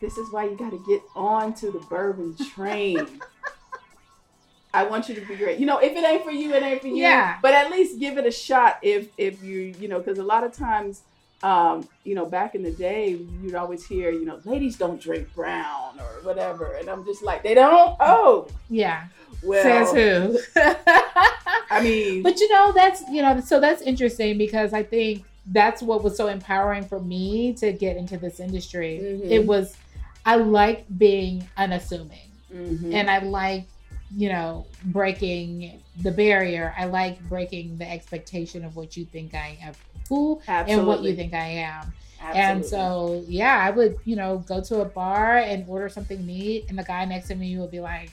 [0.00, 3.20] this is why you got to get on to the bourbon train.
[4.74, 5.58] I want you to be great.
[5.58, 6.96] You know, if it ain't for you, it ain't for you.
[6.96, 7.38] Yeah.
[7.42, 10.44] But at least give it a shot if if you you know because a lot
[10.44, 11.02] of times,
[11.42, 13.10] um, you know, back in the day,
[13.42, 17.42] you'd always hear you know ladies don't drink brown or whatever, and I'm just like
[17.42, 17.96] they don't.
[18.00, 19.04] Oh, Yeah.
[19.42, 20.38] Well, Says who?
[21.70, 25.82] I mean, But you know, that's you know, so that's interesting because I think that's
[25.82, 29.00] what was so empowering for me to get into this industry.
[29.02, 29.30] Mhm.
[29.30, 29.76] It was
[30.24, 32.94] I like being unassuming mhm.
[32.94, 33.64] and I like,
[34.14, 36.72] you know, breaking the barrier.
[36.78, 39.74] I like breaking the expectation of what you think I am
[40.08, 41.92] who and what you think I am.
[42.20, 42.40] Absolutely.
[42.40, 46.66] And so, yeah, I would, you know, go to a bar and order something neat,
[46.68, 48.12] and the guy next to me would be like,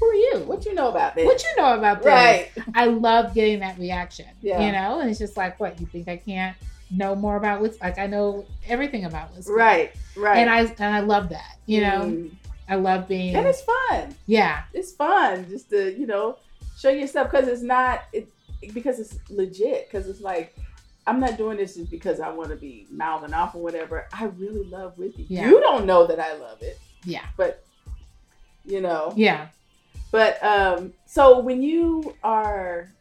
[0.00, 0.38] "Who are you?
[0.46, 1.24] what you know about this?
[1.26, 2.50] What you know about this?" right?
[2.74, 4.26] I love getting that reaction.
[4.42, 4.64] Yeah.
[4.64, 6.56] You know, and it's just like, what you think I can't
[6.90, 7.78] know more about whiskey?
[7.82, 9.52] Like I know everything about whiskey.
[9.52, 9.92] Right.
[10.16, 10.38] Right.
[10.38, 11.58] And I and I love that.
[11.66, 12.30] You know, Mm.
[12.68, 13.34] I love being.
[13.36, 14.14] and it's fun.
[14.26, 14.62] yeah.
[14.72, 16.38] it's fun just to you know
[16.78, 18.26] show yourself because it's not it
[18.72, 20.56] because it's legit because it's like
[21.06, 24.24] i'm not doing this just because i want to be mouthing off or whatever i
[24.24, 25.46] really love whiskey Yeah.
[25.50, 27.26] you don't know that i love it Yeah.
[27.36, 27.62] but
[28.64, 29.48] you know Yeah.
[30.14, 31.82] But um so when you
[32.22, 32.92] are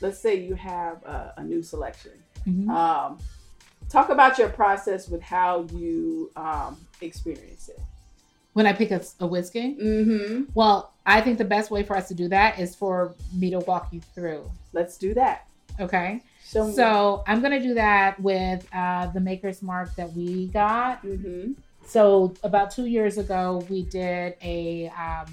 [0.00, 2.12] let's say you have a, a new selection
[2.48, 2.68] Mhm.
[2.80, 3.10] um
[3.94, 6.72] talk about your process with how you um
[7.08, 7.80] experience it
[8.56, 10.76] When I pick a, a whiskey, mm-hmm well,
[11.16, 12.96] I think the best way for us to do that is for
[13.40, 14.42] me to walk you through.
[14.78, 15.38] let's do that
[15.86, 16.10] Okay.
[16.52, 16.72] Show me.
[16.80, 16.86] So
[17.28, 20.28] I'm gonna do that with uh, the Maker's Mark that we
[20.62, 20.94] got.
[21.02, 21.52] mm-hmm.
[21.94, 23.42] So about two years ago,
[23.72, 25.28] we did a um,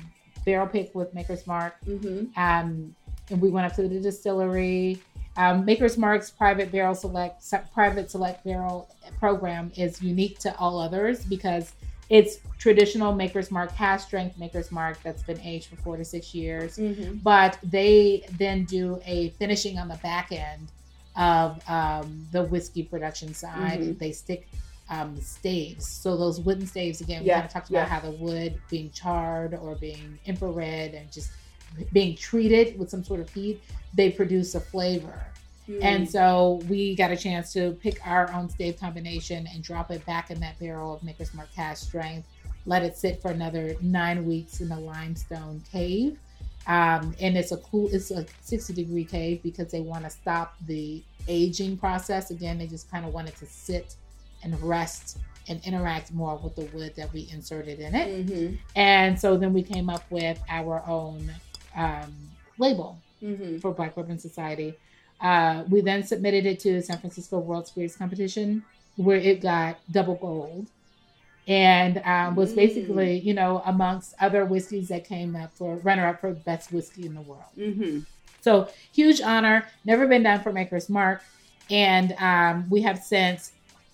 [0.50, 2.40] barrel pick with Maker's Mark, Mm-hmm.
[2.40, 2.96] um,
[3.32, 5.00] and we went up to the distillery.
[5.38, 7.44] Um, Maker's Mark's private barrel select
[7.74, 8.90] private select barrel
[9.20, 11.74] program is unique to all others because
[12.10, 16.34] it's traditional Maker's Mark cask strength Maker's Mark that's been aged for four to six
[16.34, 17.18] years Mm-hmm.
[17.32, 20.68] but they then do a finishing on the back end
[21.16, 23.80] of um, the whiskey production side.
[23.82, 24.00] Mhm.
[24.00, 24.48] They stick
[24.90, 25.88] um, staves.
[25.88, 27.80] So those wooden staves again, we Yeah, kind of talked yeah.
[27.86, 31.32] about how the wood being charred or being infrared and just
[31.94, 33.62] being treated with some sort of heat,
[33.94, 35.24] they produce a flavor.
[35.84, 40.04] And so we got a chance to pick our own stave combination and drop it
[40.06, 42.28] back in that barrel of Maker's Mark cask strength.
[42.66, 46.18] Let it sit for another nine weeks in a limestone cave.
[46.66, 50.56] Um, and it's a cool, it's a 60 degree cave because they want to stop
[50.66, 52.32] the aging process.
[52.32, 53.96] Again, they just kind of want it to sit
[54.44, 55.18] and rest
[55.48, 58.28] and interact more with the wood that we inserted in it.
[58.28, 58.56] Mm-hmm.
[58.76, 61.32] And so then we came up with our own
[61.76, 62.14] um,
[62.58, 63.58] label Mm-hmm.
[63.58, 64.76] for Black Bourbon Society.
[65.20, 68.64] Uh, we then submitted it to the San Francisco World Spirits Competition,
[68.96, 70.68] where it got double gold,
[71.46, 72.56] and um, was Mm.
[72.56, 77.06] basically, you know, amongst other whiskeys that came up for runner up for best whiskey
[77.08, 77.44] in the world.
[77.58, 78.00] Mm-hmm.
[78.40, 81.22] So huge honor, never been done for Maker's Mark,
[81.70, 83.52] and um, we have since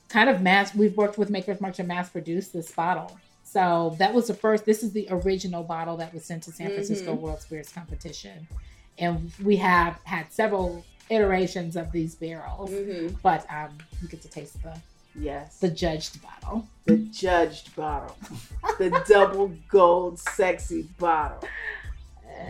[0.09, 0.73] kind of mass.
[0.75, 3.17] We've worked with Maker's Mark to mass produce this bottle.
[3.43, 4.65] So that was the first.
[4.65, 7.19] This is the original bottle that was sent to San Francisco Mhm.
[7.19, 8.47] World Spirits Competition,
[8.97, 12.71] and we have had several iterations of these barrels.
[12.71, 13.15] Mm-hmm.
[13.21, 14.75] But um, you get to taste the
[15.17, 15.59] Yes.
[15.59, 16.67] the judged bottle.
[16.85, 18.17] The judged bottle.
[18.79, 21.47] the double gold sexy bottle.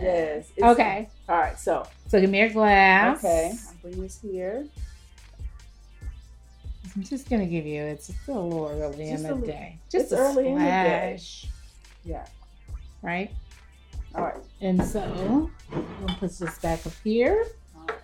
[0.00, 0.50] Yes.
[0.60, 1.56] Okay, All right.
[1.58, 3.18] So, so give me your glass.
[3.24, 3.52] okay.
[3.68, 4.66] I'll bring this here.
[6.96, 7.82] I'm just gonna give you.
[7.82, 9.78] It's still a little early Just in the day.
[9.90, 11.16] Just early in the day.
[11.18, 11.46] splash,
[12.04, 12.26] Yeah.
[13.02, 13.30] right?
[14.14, 14.34] All right.
[14.62, 17.44] And so we'll put this back up here.
[17.86, 17.98] Right.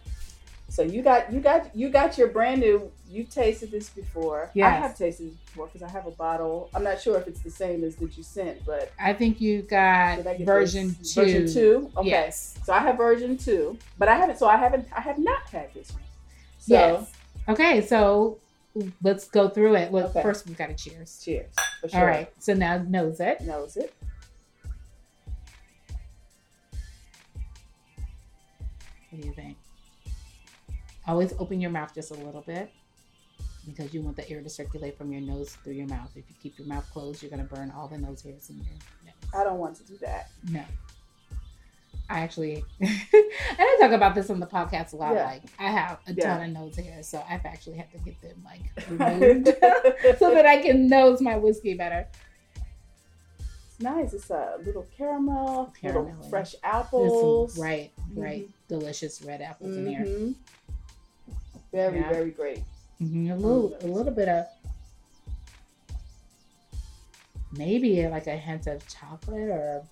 [0.69, 2.93] So you got you got you got your brand new.
[3.09, 4.51] You tasted this before.
[4.57, 6.69] I have tasted this before because I have a bottle.
[6.75, 9.63] I'm not sure if it's the same as that you sent, but I think you
[9.63, 11.15] got did I get version this?
[11.15, 11.23] two.
[11.23, 11.91] Version two.
[11.97, 12.09] Okay.
[12.11, 12.59] Yes.
[12.65, 14.39] So I have version two, but I haven't.
[14.39, 14.87] So I haven't.
[14.95, 16.03] I have not had this one.
[16.59, 17.11] So Yes.
[17.49, 18.39] Okay, so
[19.03, 19.93] let's go through it.
[19.93, 20.23] Look, Okay.
[20.23, 21.21] first we've got a cheers.
[21.25, 21.55] cheers.
[21.81, 22.01] For sure.
[22.01, 22.33] All right.
[22.39, 23.41] So now nose it.
[23.43, 23.93] Nose it.
[29.11, 29.57] What do you think?
[31.07, 32.71] Always open your mouth just a little bit
[33.67, 36.11] because you want the air to circulate from your nose through your mouth.
[36.17, 38.57] If you keep your mouth closed, you're going to burn all the nose hairs in
[38.57, 39.13] your nose.
[39.35, 40.31] I don't want to do that.
[40.51, 40.65] No.
[42.11, 42.91] I actually, and
[43.59, 45.15] I talk about this on the podcast a lot.
[45.15, 45.25] Yeah.
[45.25, 46.37] Like, I have a Yeah.
[46.39, 49.47] ton of nose here, so I've actually had to get them like removed
[50.19, 52.07] so that I can nose my whiskey better.
[53.39, 54.13] It's nice.
[54.13, 57.55] It's a little caramel, little fresh apples.
[57.55, 60.05] some right, right, delicious red apples in there.
[60.05, 60.35] Mhm.
[61.73, 62.11] Very, Yeah.
[62.11, 62.63] very great.
[62.99, 64.45] hmm A little, a little bit of
[67.57, 69.83] maybe like a hint of chocolate or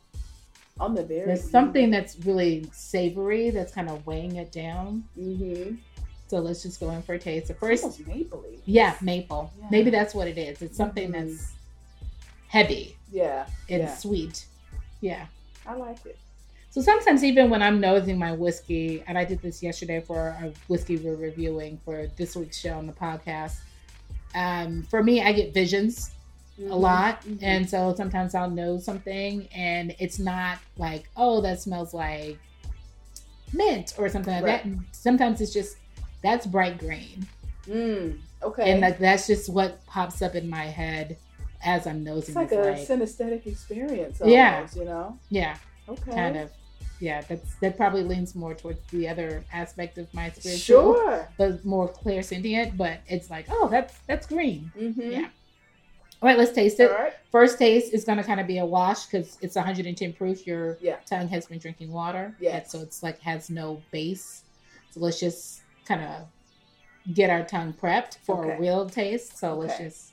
[0.80, 1.26] On the very.
[1.26, 5.04] there's something that's really savory that's kind of weighing it down.
[5.18, 5.74] Mm-hmm.
[6.28, 7.48] So let's just go in for a taste.
[7.48, 8.60] The First, mapley.
[8.64, 9.52] yeah, maple.
[9.58, 9.66] Yeah.
[9.70, 10.62] Maybe that's what it is.
[10.62, 11.28] It's something Mhm.
[11.28, 11.52] that's
[12.48, 13.96] heavy Yeah, and Yeah.
[13.96, 14.46] sweet.
[15.00, 15.26] Yeah.
[15.66, 16.16] I like it.
[16.70, 20.52] So sometimes even when I'm nosing my whiskey, and I did this yesterday for a
[20.68, 23.56] whiskey we're reviewing for this week's show on the podcast.
[24.36, 26.12] Um, for me, I get visions
[26.60, 26.80] a Mhm.
[26.80, 27.38] lot, Mhm.
[27.42, 32.38] and so sometimes I'll know something, and it's not like, oh, that smells like
[33.52, 34.64] mint or something like Right.
[34.64, 34.84] that.
[34.92, 35.76] Sometimes it's just
[36.22, 37.26] that's bright green,
[37.66, 38.70] Mm, okay.
[38.70, 41.16] and like that's just what pops up in my head
[41.64, 42.28] as I'm nosing.
[42.30, 42.86] it's like a light.
[42.88, 44.20] synesthetic experience.
[44.20, 44.66] Almost, Yeah.
[44.76, 45.18] You know.
[45.30, 45.56] yeah,
[45.88, 46.10] Okay.
[46.12, 46.50] kind of.
[47.02, 51.28] Yeah, that's that probably leans more towards the other aspect of my spiritual, Sure.
[51.38, 52.76] but more clairsentient.
[52.76, 54.70] But it's like, oh, that's that's green.
[54.78, 55.10] Mm-hmm.
[55.12, 55.28] Yeah.
[56.22, 56.90] All right, let's taste it.
[56.90, 57.14] right.
[57.32, 60.46] First taste is going to kind of be a wash because it's 110 proof.
[60.46, 60.96] Your Yeah.
[61.06, 62.36] tongue has been drinking water.
[62.40, 62.62] Yes.
[62.62, 64.42] And so it's like has no base.
[64.90, 66.26] So let's just kind of
[67.14, 68.56] get our tongue prepped for Okay.
[68.56, 69.38] a real taste.
[69.38, 70.12] So let's just.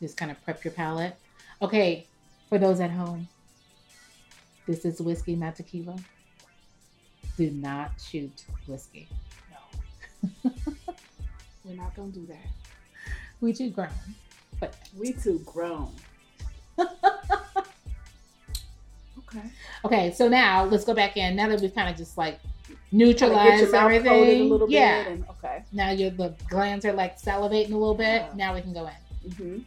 [0.00, 1.16] Just kind of prep your palate.
[1.62, 2.06] Okay,
[2.48, 3.28] for those at home,
[4.66, 5.96] this is whiskey, not tequila.
[7.36, 9.08] Do not shoot whiskey.
[11.64, 12.46] We're not gonna do that.
[13.40, 13.88] We too grown.
[14.60, 15.92] But We too grown.
[16.78, 16.88] okay.
[19.84, 21.36] okay, so now let's go back in.
[21.36, 22.40] Now that we've kind of just like
[22.92, 24.40] neutralized get your mouth everything.
[24.40, 25.02] a little yeah.
[25.04, 25.12] bit.
[25.12, 25.64] And, okay.
[25.72, 28.22] Now your the glands are like salivating a little bit.
[28.22, 28.32] Yeah.
[28.34, 29.30] Now we can go in.
[29.30, 29.58] Mm-hmm.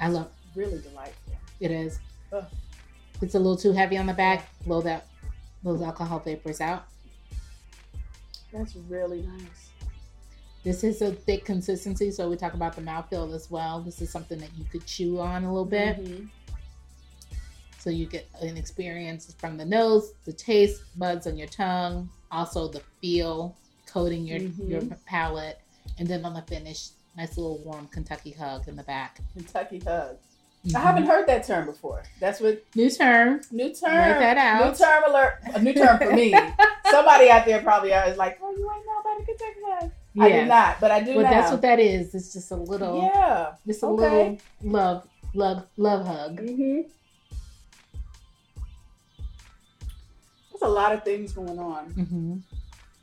[0.00, 1.34] I love Really delightful.
[1.60, 1.98] it is.
[3.22, 4.48] It's a little too heavy on the back.
[4.64, 5.06] Blow that
[5.62, 6.84] those alcohol vapors out.
[8.52, 9.70] That's really nice.
[10.62, 13.80] This is a thick consistency, so we talk about the mouthfeel as well.
[13.80, 16.02] This is something that you could chew on a little bit.
[16.02, 16.28] Mhm.
[17.78, 22.68] So you get an experience from the nose, the taste buds on your tongue, also
[22.68, 23.54] the feel
[23.86, 24.68] coating your Mhm.
[24.70, 25.60] your palate,
[25.98, 29.18] and then on the finish, nice little warm Kentucky hug in the back.
[29.34, 30.16] Kentucky hug.
[30.66, 30.74] Mhm.
[30.76, 32.02] I haven't heard that term before.
[32.20, 33.42] That's what new term.
[33.50, 33.94] new term.
[33.96, 34.70] Write that out.
[34.70, 35.34] New term alert.
[35.54, 36.30] A new term for me.
[36.90, 39.90] Somebody out there probably is like, "Oh, you ain't know about a Kentucky hug."
[40.20, 41.30] I did not, but I do But now.
[41.30, 42.14] that's what that is.
[42.14, 43.54] It's just a little, yeah.
[43.66, 44.00] just a okay.
[44.02, 46.40] little love, love, love hug.
[46.40, 46.82] Mm-hmm.
[50.52, 51.86] There's a lot of things going on.
[51.86, 52.36] hmm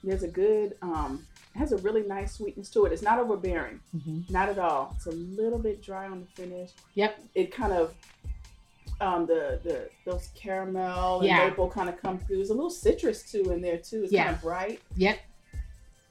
[0.03, 2.91] There's a good, um, it has a really nice sweetness to it.
[2.93, 4.93] It's not overbearing, hmm not at all.
[4.95, 6.71] It's a little bit dry on the finish.
[6.95, 7.19] Yep.
[7.35, 7.93] It kind of,
[9.01, 11.47] um, the the those caramel and Yeah.
[11.47, 12.37] maple kind of come through.
[12.37, 14.03] There's a little citrus too in there too.
[14.03, 14.25] It's Yeah.
[14.25, 14.81] kind of bright.
[14.95, 15.19] Yep.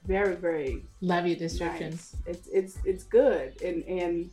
[0.07, 1.91] Very very Love your description.
[1.91, 2.17] nice.
[2.27, 4.31] It's it's it's good and and.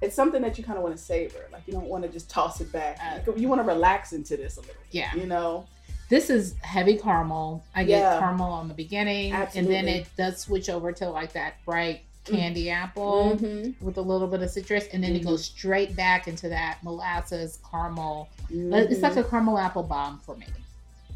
[0.00, 1.48] It's something that you kind of want to savor.
[1.52, 3.00] Like you don't want to just toss it back.
[3.02, 4.76] Uh, you want to relax into this a little.
[4.92, 5.12] Yeah.
[5.16, 5.66] You know.
[6.08, 7.62] This is heavy caramel.
[7.74, 8.18] I get Yeah.
[8.18, 12.70] caramel on the beginning, and then it does switch over to like that bright candy
[12.70, 13.80] apple Mhm.
[13.80, 15.26] with a little bit of citrus, and then it Mhm.
[15.26, 18.28] goes straight back into that molasses caramel.
[18.50, 20.46] But It's like a caramel apple bomb for me.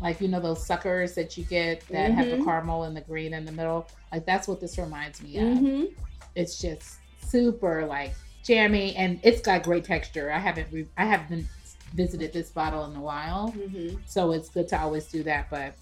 [0.01, 2.45] Like you know those suckers that you get that have the Mhm.
[2.45, 3.87] caramel and the green in the middle.
[4.11, 5.45] Like that's what this reminds me of.
[5.59, 5.89] Mhm.
[6.35, 10.31] It's just super like jammy, and it's got great texture.
[10.33, 11.47] I haven't re- I haven't
[11.95, 13.53] visited this bottle in a while.
[13.57, 13.99] Mhm.
[14.07, 15.49] So it's good to always do that.
[15.51, 15.75] But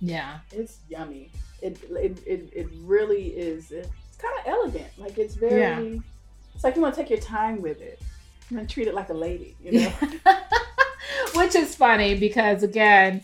[0.00, 0.38] Yeah.
[0.52, 1.30] It's yummy.
[1.62, 3.70] It it it, it really is.
[3.70, 4.88] It's kind of elegant.
[4.98, 5.60] Like it's very.
[5.60, 6.00] Yeah.
[6.54, 8.00] It's like you want to take your time with it.
[8.50, 9.56] You want to treat it like a lady.
[9.62, 9.92] You know.
[11.34, 13.22] Which is funny because again,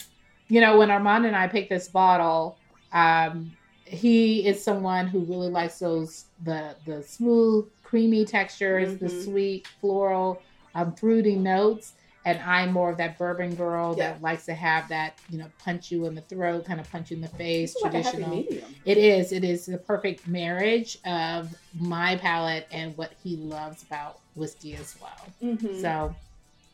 [0.48, 2.56] you know, when Armand and I picked this bottle,
[2.92, 3.52] um,
[3.84, 9.24] he is someone who really likes those the the smooth, creamy textures, the Mhm.
[9.24, 10.42] sweet floral,
[10.76, 11.94] um, fruity notes.
[12.24, 14.10] And I'm more of that bourbon girl Yeah.
[14.14, 17.10] that likes to have that, you know, punch you in the throat, kind of punch
[17.12, 18.30] you in the face, It's like traditional.
[18.30, 18.64] medium.
[18.84, 19.30] It is.
[19.30, 24.96] It is the perfect marriage of my palate and what he loves about whiskey as
[25.00, 25.54] well.
[25.54, 25.80] Mhm.
[25.80, 26.16] So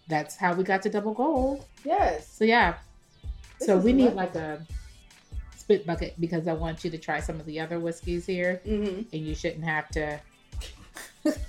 [0.09, 1.65] that's how we got to double gold.
[1.85, 2.27] yes.
[2.29, 2.77] So yeah.
[3.59, 4.17] This so we need lovely.
[4.17, 4.67] like a
[5.59, 9.05] spit bucket because I want you to try some of the other whiskeys here, Mhm.
[9.13, 10.19] and you shouldn't have to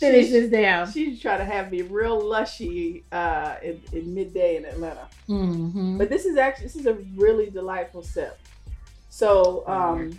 [0.00, 0.90] finish She- this down.
[0.90, 5.06] She's trying to have me real lushy uh, in, in midday in Atlanta.
[5.26, 8.38] hmm But this is actually this is a really delightful sip.
[9.08, 10.18] So um,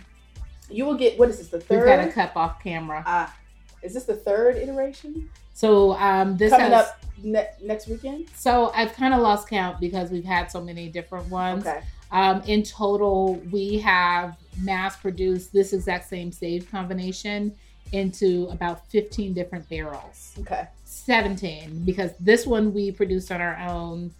[0.70, 2.14] you will get what is this the We've got a third?
[2.14, 3.02] cup off camera.
[3.06, 3.34] Ah,
[3.82, 8.28] is this the third iteration So um, this coming has, up ne- next weekend?
[8.36, 11.66] So I've kind of lost count because we've had so many different ones.
[11.66, 11.80] Okay.
[12.10, 17.54] Um, in total, we have mass produced this exact same stave combination
[17.92, 20.34] into about 15 different barrels.
[20.40, 20.66] Okay.
[20.84, 24.10] 17 because this one we produced on our own,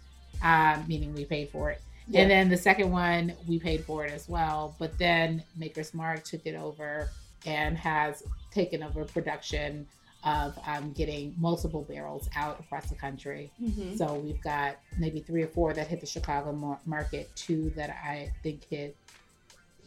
[0.43, 1.81] um, meaning we paid for it.
[2.07, 2.21] Yeah.
[2.21, 4.75] And then the second one we paid for it as well.
[4.79, 7.09] But then Maker's Mark took it over
[7.45, 9.87] and has taken over production
[10.25, 13.51] of um, getting multiple barrels out across the country.
[13.61, 13.97] Mhm.
[13.97, 17.89] So we've got maybe three or four that hit the Chicago mar- market, two that
[17.89, 18.95] I think hit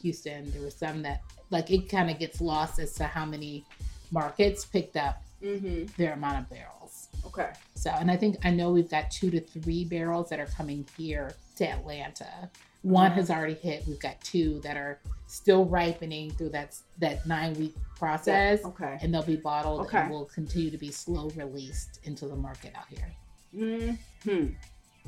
[0.02, 0.50] Houston.
[0.52, 3.64] There were some that, like, it kind of gets lost as to how many
[4.10, 5.94] markets picked up Mhm.
[5.96, 7.08] their amount of barrels.
[7.26, 7.52] Okay.
[7.74, 10.86] So, and I think I know we've got two to three barrels that are coming
[10.96, 12.50] here to Atlanta.
[12.82, 13.86] One has already hit.
[13.86, 18.96] We've got two that are still ripening through that that nine week process, Okay.
[19.02, 19.98] and they'll be bottled Okay.
[19.98, 23.98] and will continue to be slow released into the market out here.
[24.22, 24.46] Hmm.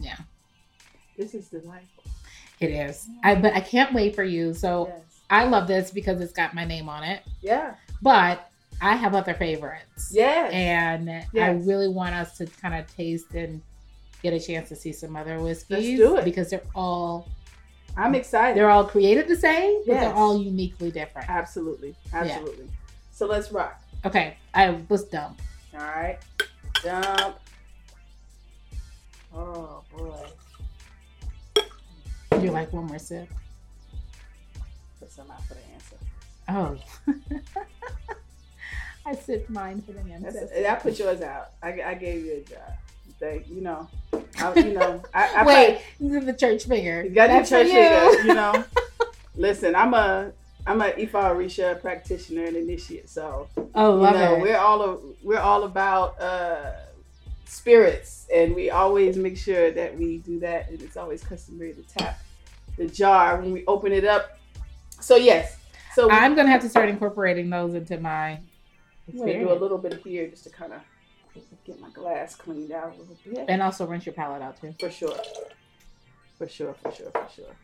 [0.01, 0.17] Yeah.
[1.17, 1.98] This is delightful.
[2.61, 3.09] It is.
[3.23, 4.53] I but I can't wait for you.
[4.55, 5.01] So Yes.
[5.31, 7.23] I love this because it's got my name on it.
[7.43, 7.75] Yeah.
[8.03, 8.51] But
[8.81, 10.11] I have other favorites.
[10.13, 10.49] Yeah.
[10.53, 13.61] And I really want us to kind of taste and
[14.23, 15.71] get a chance to see some other whiskeys.
[15.71, 16.25] Let's do it.
[16.25, 17.29] Because they're all
[17.97, 18.57] I'm excited.
[18.57, 20.05] they're all created the same, but Yes.
[20.05, 21.29] they're all uniquely different.
[21.29, 21.95] Absolutely.
[22.13, 22.69] Absolutely.
[23.13, 23.81] So let's rock.
[24.05, 24.37] Okay.
[24.55, 25.41] I let's dump.
[25.75, 26.19] All right.
[26.83, 27.37] Jump.
[29.35, 30.15] Oh boy.
[32.39, 33.29] Do you like one more sip?
[35.01, 35.97] Put some out for the answer.
[36.49, 37.41] Oh.
[39.07, 40.49] I sipped mine for the answer.
[40.69, 41.51] I put yours out.
[41.63, 42.61] I, I gave you a job.
[43.19, 43.89] They, you know,
[44.39, 47.03] I, you know, I, I Wait, is the church finger.
[47.03, 47.73] You got That's for church you.
[47.73, 48.65] figure, you know.
[49.35, 50.31] Listen, I'm a
[50.67, 54.43] I'm a Ifa Orisha practitioner and initiate, so Oh, you love know it.
[54.43, 56.73] we're all a, we're all about uh,
[57.47, 61.83] spirits, and we always make sure that we do that, and it's always customary to
[61.83, 62.21] tap
[62.79, 64.39] the jar when we open it up.
[65.01, 65.59] So yes,
[65.95, 68.41] so I'm gonna have to start incorporating those into my
[69.13, 70.81] I'm gonna do a little bit here just to kind of
[71.65, 74.75] get my glass cleaned out a little bit, and also rinse your palate out too.
[74.81, 75.17] for sure,
[76.39, 77.57] for sure, for sure, for sure.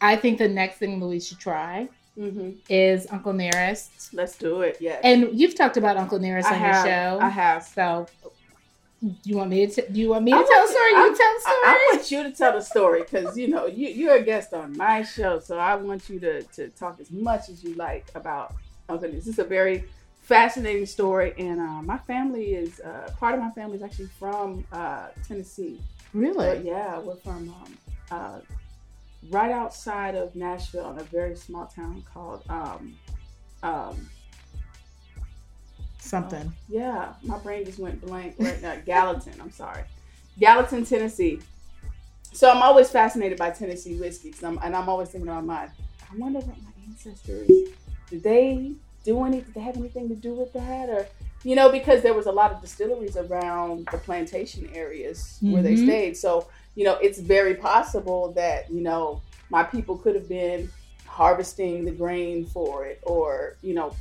[0.00, 4.12] I think the next thing that we should try hmm is Uncle Nearest.
[4.14, 4.76] Let's do it.
[4.80, 7.18] Yes, And you've talked about Uncle Nearest I on have, your show.
[7.20, 7.64] I have.
[7.64, 8.06] So,
[9.24, 9.72] you want me to?
[9.72, 10.90] T- do you want me to I tell a story?
[10.90, 11.54] You tell a story.
[11.54, 14.54] I, I want you to tell the story because you know you you're a guest
[14.54, 18.06] on my show, so I want you to to talk as much as you like
[18.14, 18.54] about
[18.88, 19.84] Uncle This is a very
[20.22, 24.64] fascinating story, and uh, my family is uh, part of my family is actually from
[24.72, 25.80] uh, Tennessee.
[26.12, 26.62] Really?
[26.64, 27.78] yeah, we're from um,
[28.10, 28.38] uh,
[29.30, 32.94] right outside of Nashville in a very small town called um,
[33.62, 34.08] um,
[36.04, 36.52] Something.
[36.68, 38.76] yeah, my brain just went blank right now.
[38.86, 39.84] Gallatin, I'm sorry.
[40.38, 41.40] Gallatin, Tennessee.
[42.32, 45.70] So I'm always fascinated by Tennessee whiskey, I'm, and I'm always thinking in my mind,
[46.12, 47.50] I wonder what my ancestors
[48.10, 48.72] did they
[49.04, 49.40] do any?
[49.40, 51.06] Did they have anything to do with that, or
[51.42, 55.74] you know, because there was a lot of distilleries around the plantation areas where they
[55.74, 55.82] Mhm.
[55.84, 56.16] stayed.
[56.16, 60.70] So you know, it's very possible that you know my people could have been
[61.06, 63.94] harvesting the grain for it, or you know,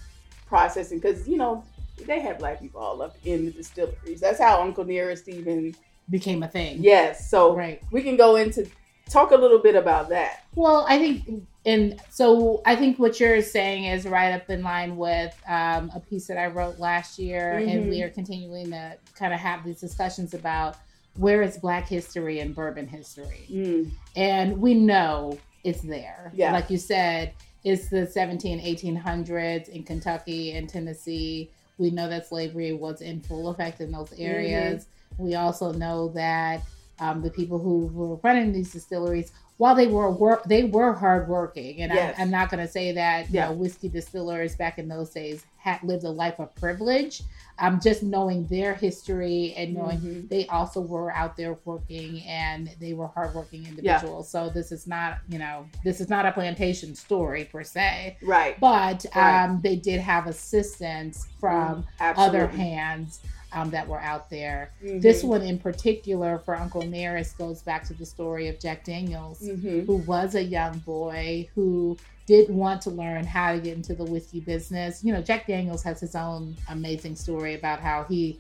[0.47, 1.63] processing because you know
[2.05, 4.19] they had black people all up in the distilleries.
[4.19, 5.75] That's how Uncle Nearest even
[6.09, 6.77] Became a thing.
[6.83, 7.29] yes.
[7.29, 7.81] So Right.
[7.91, 8.67] we can go into
[9.09, 10.43] talk a little bit about that.
[10.55, 14.97] Well, I think, and so I think what you're saying is right up in line
[14.97, 17.89] with um, a piece that I wrote last year, and Mhm.
[17.89, 20.77] we are continuing to kind of have these discussions about
[21.17, 23.45] where is Black history and bourbon history?
[23.51, 23.91] Mm.
[24.15, 26.31] And we know it's there.
[26.33, 26.51] Yeah.
[26.53, 27.33] Like you said,
[27.63, 31.49] it's the 17, 1800s in Kentucky and Tennessee.
[31.77, 34.87] We know that slavery was in full effect in those areas.
[35.17, 36.61] We also know that
[36.99, 41.81] um, the people who were running these distilleries, while they were work, they were hardworking.
[41.81, 42.15] And Yes.
[42.17, 45.45] I, I'm not going to say that you know whiskey distillers back in those days
[45.57, 47.23] had lived a life of privilege.
[47.63, 50.29] Um, just knowing their history and knowing Mhm.
[50.29, 54.29] they also were out there working and they were hardworking individuals.
[54.29, 58.59] So this is not, you know, this is not a plantation story per se, Right.
[58.59, 59.43] but Right.
[59.43, 62.39] um, they did have assistance from Absolutely.
[62.39, 63.19] other hands
[63.53, 64.71] um, that were out there.
[64.83, 65.01] Mhm.
[65.01, 69.41] This one in particular for Uncle Nearest goes back to the story of Jack Daniels,
[69.41, 69.85] Mhm.
[69.85, 74.05] who was a young boy who did want to learn how to get into the
[74.05, 75.03] whiskey business.
[75.03, 78.39] You know, Jack Daniels has his own amazing story about how he.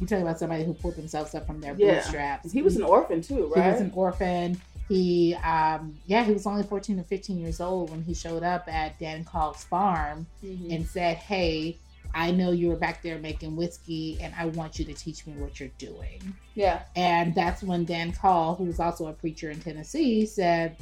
[0.00, 1.96] You talk about somebody who pulled themselves up from their Yeah.
[1.96, 2.50] bootstraps.
[2.50, 3.64] He was an orphan too, right?
[3.66, 4.60] He was an orphan.
[4.88, 8.66] He, um, yeah, he was only 14 or 15 years old when he showed up
[8.66, 10.74] at Dan Call's farm Mhm.
[10.74, 11.76] and said, Hey,
[12.14, 15.34] I know you were back there making whiskey and I want you to teach me
[15.34, 16.34] what you're doing.
[16.54, 16.82] yeah.
[16.96, 20.76] And that's when Dan Call, who was also a preacher in Tennessee, said,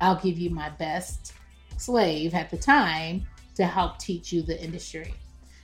[0.00, 1.32] I'll give you my best
[1.76, 3.26] slave at the time
[3.56, 5.14] to help teach you the industry.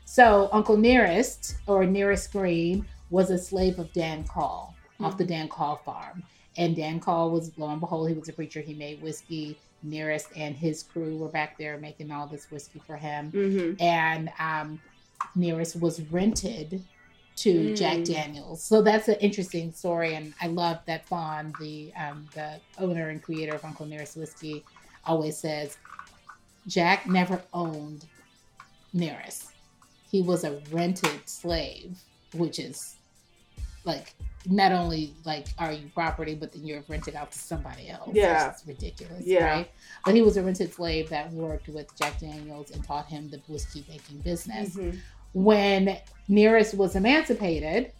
[0.05, 5.33] So Uncle Nearest or Nearest Green was a slave of Dan Call off the mm-hmm.
[5.33, 6.23] Dan Call farm.
[6.57, 8.61] And Dan Call was, lo and behold, he was a preacher.
[8.61, 9.59] He made whiskey.
[9.83, 13.83] Nearest and his crew were back there making all this whiskey for him Mm-hmm.
[13.83, 14.81] and um,
[15.35, 16.83] Nearest was rented
[17.37, 17.77] to Mm.
[17.79, 18.63] Jack Daniels.
[18.63, 23.23] So that's an interesting story, and I love that Fawn, the um, the owner and
[23.23, 24.63] creator of Uncle Nearest Whiskey,
[25.07, 25.79] always says
[26.67, 28.05] Jack never owned
[28.93, 29.53] Nearest.
[30.11, 31.99] He was a rented slave,
[32.35, 32.97] which is
[33.85, 34.15] like
[34.47, 38.11] not only like are you property, but then you're rented out to somebody else.
[38.13, 38.51] Yeah.
[38.51, 39.45] it's ridiculous, Yeah.
[39.45, 39.71] right?
[40.05, 43.41] But he was a rented slave that worked with Jack Daniels and taught him the
[43.49, 44.75] whiskey making business.
[44.77, 44.99] Mhm.
[45.35, 45.97] When
[46.29, 47.93] Nearest was emancipated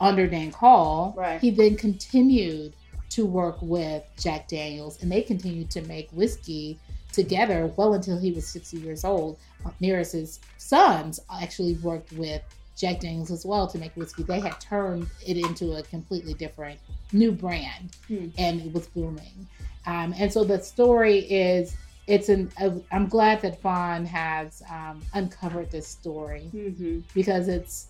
[0.00, 1.40] under Dan Call, Right.
[1.40, 2.72] he then continued
[3.10, 6.78] to work with Jack Daniels and they continued to make whiskey
[7.12, 9.38] together well until he was 60 years old.
[9.80, 12.42] Nearest's sons actually worked with
[12.76, 14.22] Jack Daniels as well to make whiskey.
[14.24, 16.80] They had turned it into a completely different
[17.12, 18.28] new brand Hmm.
[18.38, 19.46] and it was booming.
[19.86, 22.50] Um, and so the story is it's an
[22.92, 27.02] I'm glad that Fawn has um, uncovered this story Mhm.
[27.14, 27.88] because it's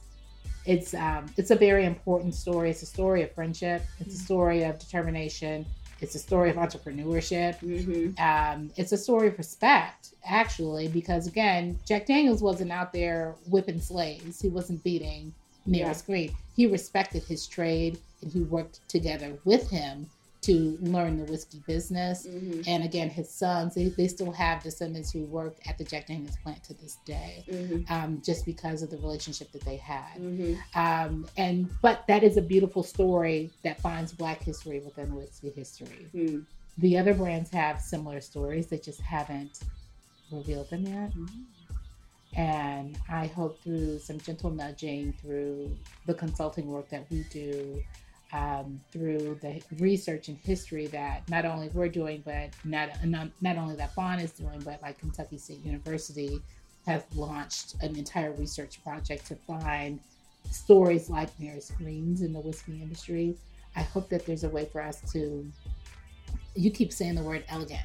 [0.67, 2.71] it's um, it's a very important story.
[2.71, 3.83] It's a story of friendship.
[4.01, 5.67] It's a story of determination.
[6.01, 7.59] It's a story of entrepreneurship.
[7.61, 8.19] Mhm.
[8.19, 13.81] Um, it's a story of respect, actually, because again, Jack Daniels wasn't out there whipping
[13.81, 14.41] slaves.
[14.41, 15.33] He wasn't beating
[15.67, 16.35] Nearest Green.
[16.57, 20.11] He respected his trade and he worked together with him
[20.45, 22.27] to learn the whiskey business.
[22.27, 22.65] Mhm.
[22.67, 26.37] And again, his sons, they, they still have descendants who work at the Jack Daniels
[26.43, 27.91] plant to this day, Mhm.
[27.91, 30.19] um, just because of the relationship that they had.
[30.19, 30.59] Mhm.
[30.75, 36.09] Um, and but that is a beautiful story that finds Black history within whiskey history.
[36.15, 36.45] Mhm.
[36.79, 39.61] The other brands have similar stories; they just haven't
[40.31, 41.13] revealed them yet.
[42.37, 45.77] And I hope through some gentle nudging, through
[46.07, 47.81] the consulting work that we do,
[48.35, 53.57] um, through the research and history that not only we're doing, but not, not not
[53.57, 56.41] only that Fawn is doing, but like Kentucky State University
[56.85, 60.01] has launched an entire research project to find
[60.51, 63.37] stories like Nearest Greens in the whiskey industry.
[63.77, 65.47] I hope that there's a way for us to.
[66.57, 67.83] You keep saying the word elegant.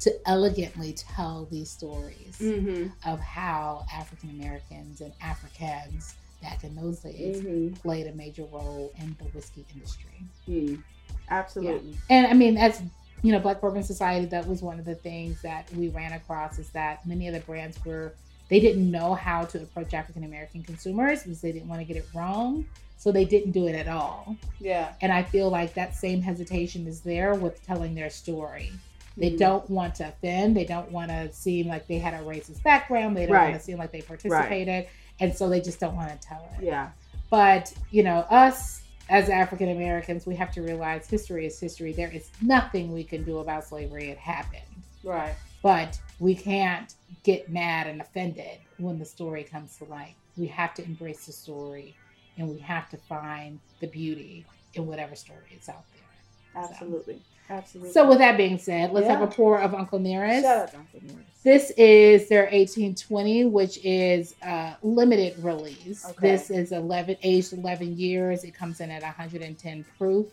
[0.00, 2.92] To elegantly tell these stories Mhm.
[3.04, 7.74] of how African Americans and Africans back in those days Mhm.
[7.80, 10.24] played a major role in the whiskey industry.
[10.48, 10.82] Mhm.
[11.30, 11.96] Absolutely.
[12.10, 12.82] And I mean, that's,
[13.22, 16.58] you know, Black Bourbon Society, that was one of the things that we ran across
[16.58, 18.12] is that many of the brands were,
[18.48, 21.96] they didn't know how to approach African American consumers because they didn't want to get
[21.96, 22.66] it wrong.
[22.98, 24.36] So they didn't do it at all.
[24.60, 24.92] Yeah.
[25.00, 28.70] And I feel like that same hesitation is there with telling their story.
[29.16, 29.38] They Mhm.
[29.38, 30.56] don't want to offend.
[30.56, 33.16] They don't want to seem like they had a racist background.
[33.16, 33.50] They don't Right.
[33.50, 34.86] want to seem like they participated.
[35.22, 36.64] And so they just don't want to tell it.
[36.64, 36.90] Yeah.
[37.30, 41.92] But, you know, us as African Americans, we have to realize history is history.
[41.92, 44.10] There is nothing we can do about slavery.
[44.10, 44.62] It happened.
[45.04, 45.34] Right.
[45.62, 46.92] But we can't
[47.22, 50.14] get mad and offended when the story comes to light.
[50.36, 51.94] We have to embrace the story
[52.36, 54.44] and we have to find the beauty
[54.74, 56.64] in whatever story is out there.
[56.64, 57.22] Absolutely.
[57.50, 57.92] Absolutely.
[57.92, 59.18] So with that being said, let's Yeah.
[59.18, 60.42] have a pour of Uncle Nearest.
[60.42, 61.42] shout out Uncle Nearest.
[61.44, 66.04] This is their 1820, which is uh, limited release.
[66.04, 66.16] Okay.
[66.20, 68.44] This is 11, aged 11 years.
[68.44, 70.26] It comes in at 110 proof.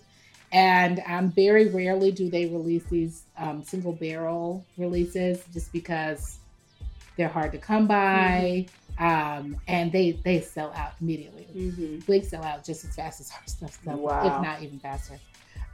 [0.52, 6.38] And um, very rarely do they release these um, single barrel releases just because
[7.18, 8.68] they're hard to come by.
[9.00, 11.48] Um, and they, they sell out immediately.
[11.56, 12.00] Mm-hmm.
[12.12, 14.38] They sell out just as fast as our stuff sells, Wow.
[14.38, 15.18] if not even faster.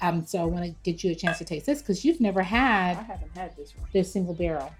[0.02, 2.42] Um, so I want to get you a chance to taste this because you've never
[2.42, 2.98] had.
[2.98, 3.88] I haven't had this one.
[3.94, 4.74] their single barrel.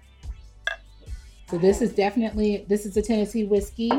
[1.48, 3.90] So this is definitely this is a Tennessee whiskey.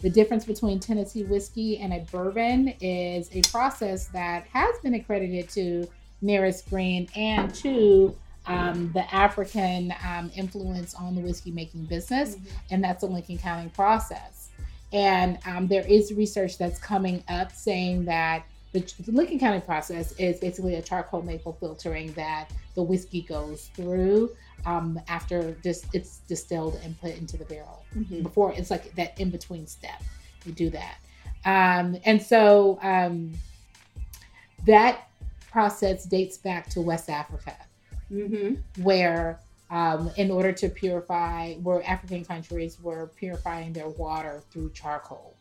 [0.00, 5.48] The difference between Tennessee whiskey and a bourbon is a process that has been accredited
[5.50, 5.88] to
[6.20, 8.14] Nearest Green and to
[8.46, 12.36] um, the African um, influence on the whiskey making business,
[12.70, 14.50] and that's the Lincoln County process.
[14.92, 18.44] And um, there is research that's coming up saying that
[18.80, 23.70] the, the Lincoln County process is basically a charcoal maple filtering that the whiskey goes
[23.74, 24.30] through
[24.64, 27.84] um, after dis- it's distilled and put into the barrel.
[27.96, 28.22] Mhm.
[28.22, 30.02] Before it's like that in between step,
[30.44, 30.96] you do that.
[31.44, 33.32] Um, and so um,
[34.66, 35.08] that
[35.50, 37.56] process dates back to West Africa
[38.12, 38.82] Mm-hmm.
[38.84, 45.34] where um, in order to purify where african countries were purifying their water through charcoal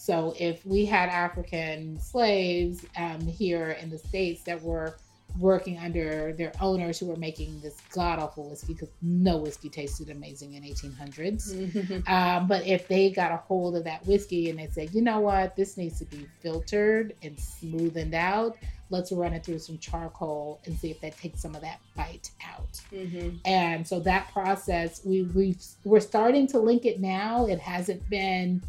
[0.00, 4.94] so if we had african slaves um, here in the states that were
[5.38, 10.10] working under their owners who were making this god awful whiskey because no whiskey tasted
[10.10, 12.12] amazing in 1800s Mm-hmm.
[12.12, 15.20] um, but if they got a hold of that whiskey and they said, you know
[15.20, 18.56] what, this needs to be filtered and smoothened out,
[18.90, 22.30] let's run it through some charcoal and see if that takes some of that bite
[22.44, 22.80] out.
[22.92, 23.36] Mm-hmm.
[23.44, 27.46] And so that process, we we we're starting to link it now.
[27.46, 28.62] It hasn't been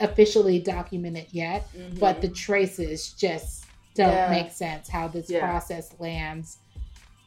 [0.00, 1.68] officially documented yet,
[1.98, 3.64] but the traces just
[3.94, 4.30] don't Yeah.
[4.30, 5.40] make sense how this Yeah.
[5.40, 6.58] process lands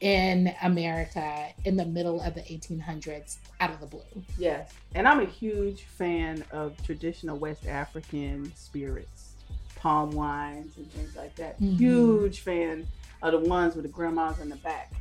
[0.00, 4.22] in America in the middle of the 1800s out of the blue.
[4.38, 9.32] Yes, and I'm a huge fan of traditional West African spirits,
[9.76, 11.60] palm wines, and things like that.
[11.60, 11.78] Mhm.
[11.78, 12.86] Huge fan
[13.22, 14.92] of the ones with the grandmas in the back.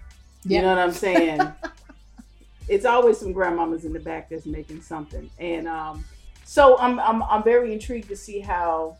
[0.46, 1.42] You know what I'm saying?
[2.68, 6.06] it's always some grandmamas in the back that's making something, and um,
[6.48, 8.96] so I'm, I'm I'm very intrigued to see how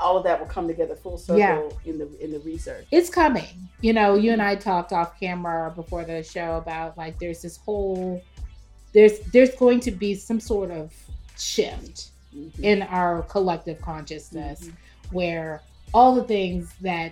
[0.00, 1.68] all of that will come together full circle Yeah.
[1.84, 2.86] in the in the research.
[2.90, 3.44] it's coming.
[3.82, 7.56] You know, you and I talked off camera before the show about like there's this
[7.58, 8.22] whole
[8.92, 10.92] there's there's going to be some sort of
[11.38, 12.60] shift Mhm.
[12.62, 14.72] in our collective consciousness Mhm.
[15.12, 15.62] where
[15.92, 17.10] all the things that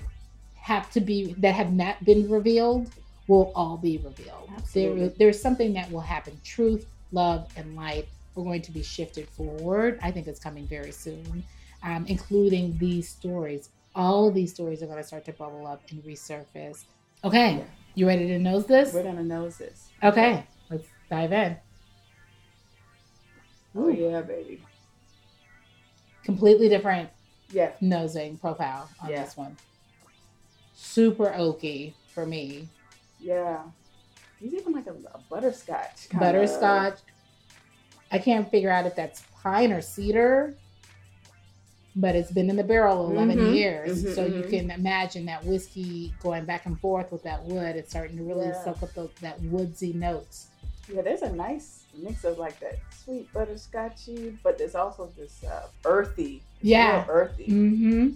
[0.56, 2.90] have to be that have not been revealed
[3.26, 4.48] will all be revealed.
[4.56, 5.00] Absolutely.
[5.00, 6.38] There, there's something that will happen.
[6.44, 8.08] Truth, love, and light
[8.40, 9.98] are going to be shifted forward.
[10.02, 11.44] I think it's coming very soon,
[11.82, 13.70] um, including these stories.
[13.94, 16.84] All these stories are going to start to bubble up and resurface.
[17.24, 17.64] Okay, Yeah.
[17.94, 18.94] you ready to nose this?
[18.94, 19.88] We're gonna nose this.
[20.04, 21.56] Okay, let's dive in.
[23.74, 24.62] Oh yeah, baby.
[26.22, 27.10] Completely different
[27.50, 27.72] Yeah.
[27.80, 29.24] nosing profile on Yeah.
[29.24, 29.56] this one.
[30.76, 32.68] Super oaky for me.
[33.18, 33.64] Yeah.
[34.38, 36.08] He's even like a, a butterscotch.
[36.08, 37.00] kinda- Butterscotch.
[38.10, 40.54] I can't figure out if that's pine or cedar,
[41.94, 44.02] but it's been in the barrel 11 Mhm, years.
[44.04, 44.50] mhm, so you mhm.
[44.50, 47.76] can imagine that whiskey going back and forth with that wood.
[47.76, 48.64] It's starting to really Yeah.
[48.64, 50.48] soak up the, that woodsy notes.
[50.92, 55.66] Yeah, there's a nice mix of like that sweet butterscotchy, but there's also this uh,
[55.84, 56.42] earthy.
[56.62, 57.04] Yeah.
[57.08, 57.46] earthy.
[57.48, 58.08] Mm-hmm.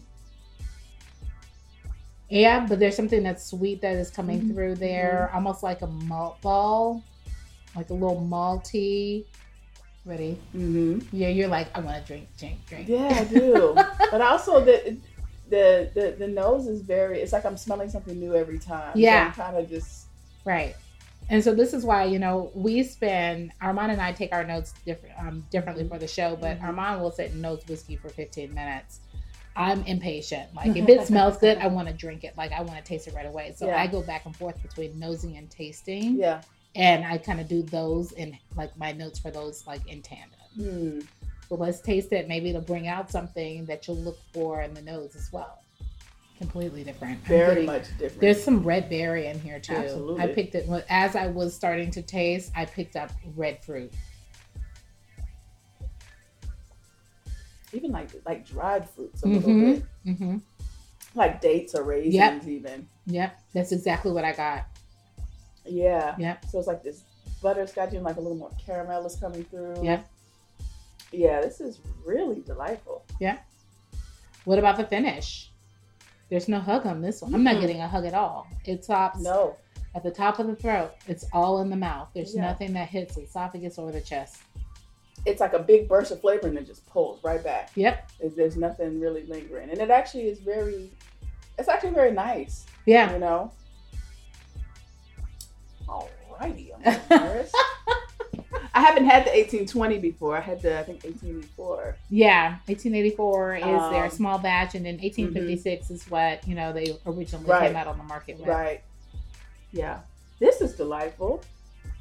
[2.30, 5.86] Yeah, but there's something that's sweet that is coming Mhm, through there, almost like a
[5.86, 7.02] malt ball,
[7.76, 9.24] like a little malty.
[10.04, 10.38] Ready?
[10.54, 11.00] Mm-hmm.
[11.16, 12.88] Yeah, you're like, I want to drink, drink, drink.
[12.88, 13.72] Yeah, I do.
[14.10, 14.96] but also the,
[15.48, 17.20] the the the nose is very.
[17.20, 18.92] It's like I'm smelling something new every time.
[18.96, 19.32] Yeah.
[19.32, 20.06] So I'm kind of just.
[20.44, 20.74] Right.
[21.30, 24.74] And so this is why you know we spend Armand and I take our notes
[24.84, 26.64] different um, differently for the show, but Mhm.
[26.64, 28.98] Armand will sit and nose whiskey for 15 minutes.
[29.54, 30.52] I'm impatient.
[30.52, 32.36] Like if it smells good, I want to drink it.
[32.36, 33.54] Like I want to taste it right away.
[33.56, 33.80] So Yeah.
[33.80, 36.16] I go back and forth between nosing and tasting.
[36.16, 36.40] Yeah.
[36.74, 40.38] And I kind of do those in like my notes for those like in tandem.
[40.56, 41.00] Hmm.
[41.48, 42.28] So let's taste it.
[42.28, 45.58] Maybe it'll bring out something that you'll look for in the nose as well.
[46.38, 47.20] Completely different.
[47.24, 48.20] Very getting- much different.
[48.20, 49.74] There's some red berry in here too.
[49.74, 50.22] Absolutely.
[50.22, 52.50] I picked it as I was starting to taste.
[52.56, 53.92] I picked up red fruit.
[57.74, 59.74] even like like dried fruits a little Mhm.
[59.76, 60.36] bit, Mm-hmm.
[61.14, 62.14] like dates or raisins.
[62.14, 62.44] Yep.
[62.46, 62.88] Even.
[63.06, 64.66] Yep, that's exactly what I got.
[65.64, 66.14] Yeah.
[66.18, 66.36] Yeah.
[66.50, 67.02] So it's like this
[67.42, 69.76] butterscotch and like a little more caramel is coming through.
[69.82, 70.00] Yeah.
[71.12, 73.04] Yeah, this is really delightful.
[73.20, 73.38] Yeah.
[74.44, 75.50] What about the finish?
[76.30, 77.34] There's no hug on this one.
[77.34, 78.46] I'm not getting a hug at all.
[78.64, 79.56] It stops No.
[79.94, 80.92] at the top of the throat.
[81.06, 82.08] It's all in the mouth.
[82.14, 82.42] There's Yeah.
[82.42, 84.42] nothing that hits the esophagus or the chest.
[85.26, 87.70] It's like a big burst of flavor and then just pulls right back.
[87.76, 88.10] Yep.
[88.34, 89.68] There's nothing really lingering.
[89.70, 90.90] And it actually is very,
[91.58, 93.12] it's actually very nice, Yeah.
[93.12, 93.52] you know?
[95.92, 96.70] Alrighty.
[96.84, 97.56] Uncle Nearest.
[98.74, 100.36] I haven't had the 1820 before.
[100.36, 101.96] I had the, I think, 1884.
[102.10, 102.56] Yeah.
[102.66, 107.46] 1884 is their Um, small batch, and then 1856 is what you know they originally
[107.46, 107.66] Right.
[107.68, 108.48] came out on the market with.
[108.48, 108.80] Right.
[109.72, 110.00] Yeah.
[110.38, 111.42] This is delightful.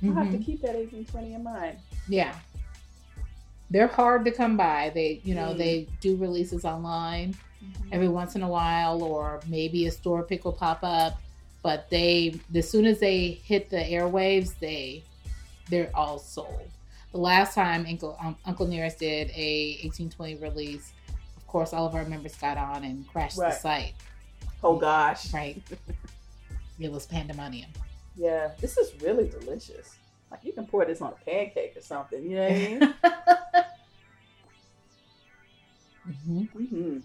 [0.04, 0.46] I'll have to Mhm.
[0.46, 1.78] keep that 1820 in mind.
[2.08, 2.34] Yeah.
[3.70, 4.92] They're hard to come by.
[4.94, 5.58] They, you know, Mm.
[5.58, 7.36] they do releases online
[7.92, 11.22] every once in a while, or maybe a store pick will pop up.
[11.64, 15.04] But they, as soon as they hit the airwaves, they,
[15.70, 16.70] they're all sold.
[17.12, 20.94] The last time Uncle um, Uncle Nearest did a 1820 release,
[21.38, 23.94] of course, all of our members got on and crashed the site.
[24.64, 25.34] Oh gosh.
[25.34, 25.62] Right.
[26.80, 27.70] it was pandemonium.
[28.16, 28.52] Yeah.
[28.60, 29.96] This is really delicious.
[30.30, 32.24] Like you can pour this on a pancake or something.
[32.24, 32.94] You know what I mean?
[36.52, 36.98] hmm hmm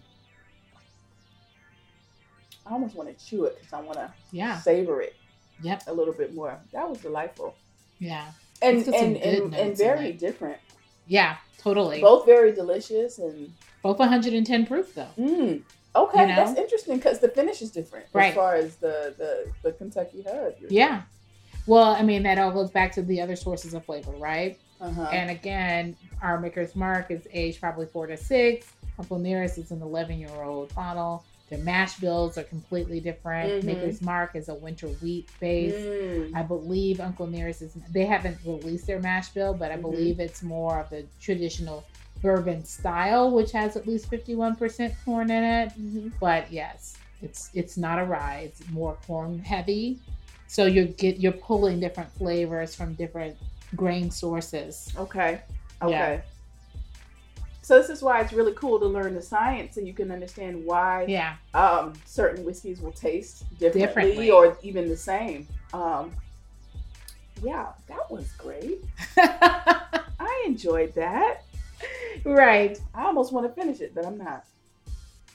[2.69, 4.59] I almost want to chew it because I want to Yeah.
[4.61, 5.15] savor it
[5.63, 5.85] Yep.
[5.87, 6.59] a little bit more.
[6.73, 7.55] That was delightful.
[7.99, 8.27] Yeah.
[8.63, 10.59] And It's got some and, and, and very different.
[11.07, 11.37] Yeah.
[11.59, 12.01] Totally.
[12.01, 13.53] Both very delicious and
[13.83, 15.09] Both 110 proof though.
[15.19, 15.63] mm,
[15.95, 16.21] okay.
[16.23, 16.35] You know?
[16.37, 18.31] That's interesting because the finish is different Right.
[18.31, 20.55] as far as the the, the Kentucky Hud.
[20.69, 21.03] Yeah.
[21.67, 24.59] Well, I mean, that all goes back to the other sources of flavor, right?
[24.81, 25.03] Uh-huh.
[25.13, 28.69] And again, our Maker's Mark is aged probably four to six.
[28.99, 31.25] Uncle Nearest is an 11 year old bottle.
[31.49, 33.63] Their mash bills are completely different.
[33.63, 33.65] Mhm.
[33.65, 35.75] Maker's Mark is a winter wheat base.
[35.75, 36.35] Mm.
[36.35, 39.83] I believe Uncle Nearest is, they haven't released their mash bill, but I Mhm.
[39.83, 41.85] believe it's more of the traditional
[42.23, 45.69] bourbon style, which has at least 51% corn in it.
[45.79, 46.13] Mhm.
[46.19, 48.41] but yes, it's it's not a rye.
[48.47, 49.99] It's more corn heavy,
[50.49, 53.37] so you're get you're pulling different flavors from different
[53.77, 54.93] grain sources.
[54.97, 55.41] Okay.
[55.83, 55.93] Okay.
[55.93, 56.21] Yeah.
[57.67, 60.65] So this is why it's really cool to learn the science, and you can understand
[60.65, 64.31] why Yeah, um, certain whiskeys will taste differently, Differently.
[64.31, 65.49] or even the same.
[65.75, 66.13] Um,
[67.43, 68.85] yeah, that was great.
[69.17, 71.43] I enjoyed that.
[72.25, 72.81] right.
[72.95, 74.45] I almost want to finish it, but I'm not.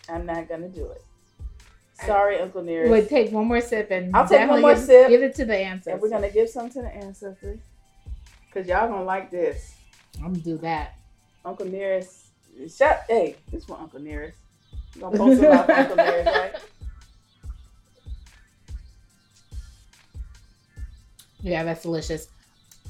[0.08, 1.04] I'm not gonna do it.
[2.06, 2.92] Sorry, Uncle Nearest.
[2.92, 5.10] Would take one more sip and I'll take one more give, sip.
[5.10, 5.92] Give it to the ancestors.
[5.96, 7.60] and we're gonna give some to the ancestors,
[8.54, 9.76] cause y'all gonna like this.
[10.20, 10.96] I'm gonna do that.
[11.44, 12.21] Uncle Nearest,
[12.76, 13.06] shut.
[13.08, 14.38] Hey, this one, Uncle Nearest.
[14.96, 16.56] You gonna post about Uncle Nearest, right?
[21.42, 22.28] Yeah, that's delicious.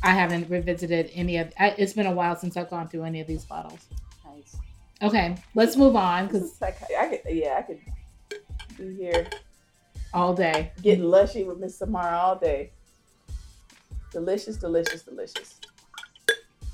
[0.03, 1.53] I haven't revisited any of.
[1.59, 3.85] I, it's been a while since I've gone through any of these bottles.
[4.25, 4.57] Nice.
[5.01, 7.79] Okay, let's move on because like I could, yeah, I could
[8.77, 9.27] be here
[10.13, 10.71] all day.
[10.81, 12.71] getting lushy with Miss Samara all day.
[14.11, 15.59] Delicious, delicious, delicious.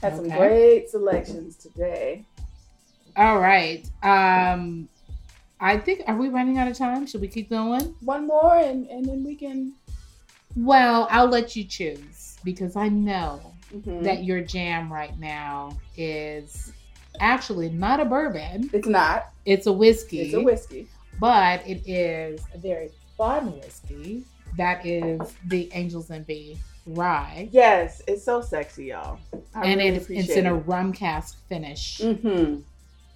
[0.02, 2.26] Had some great selections today.
[3.18, 3.84] All right.
[4.04, 4.88] Um,
[5.60, 7.08] I think are we running out of time?
[7.08, 7.96] Should we keep going?
[8.02, 9.74] One more, and and then we can.
[10.56, 13.42] Well, I'll let you choose because I know
[13.74, 14.04] mhm.
[14.04, 16.72] that your jam right now is
[17.20, 18.70] actually not a bourbon.
[18.72, 19.30] it's not.
[19.46, 20.88] It's a whiskey, It's a whiskey.
[21.20, 24.24] but it is a very fun whiskey.
[24.58, 26.58] That is the Angel's Envy
[26.88, 29.20] rye, Yes, it's so sexy, y'all.
[29.54, 32.00] I and really it's it's in a rum cask finish.
[32.00, 32.62] Mm-hmm.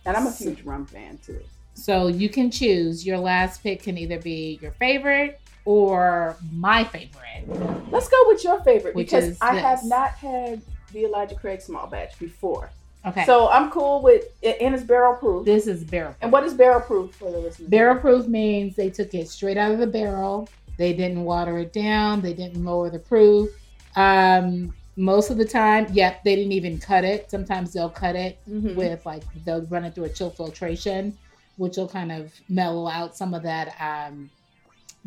[0.06, 1.42] And I'm a huge rum fan too.
[1.74, 3.06] So you can choose.
[3.06, 7.46] Your last pick can either be your favorite or my favorite.
[7.92, 11.88] Let's go with your favorite Which because I have not had the Elijah Craig small
[11.88, 12.70] batch before.
[13.06, 13.26] Okay.
[13.26, 15.46] So I'm cool with and it's barrel proof.
[15.46, 16.16] this is barrel.
[16.22, 17.70] And what is barrel proof for the listeners?
[17.70, 20.48] Barrel proof means they took it straight out of the barrel.
[20.78, 22.22] They didn't water it down.
[22.22, 23.50] They didn't lower the proof.
[23.96, 27.30] Um, most of the time, yep, they didn't even cut it.
[27.32, 28.76] Sometimes they'll cut it Mhm.
[28.76, 31.18] with like they'll run it through a chill filtration,
[31.58, 34.30] which will kind of mellow out some of that um,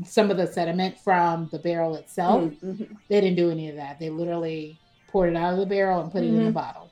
[0.04, 2.42] some of the sediment from the barrel itself.
[2.42, 2.96] Mhm.
[3.08, 4.00] They didn't do any of that.
[4.00, 4.76] They literally
[5.06, 6.54] poured it out of the barrel and put it in the Mhm.
[6.54, 6.90] bottle.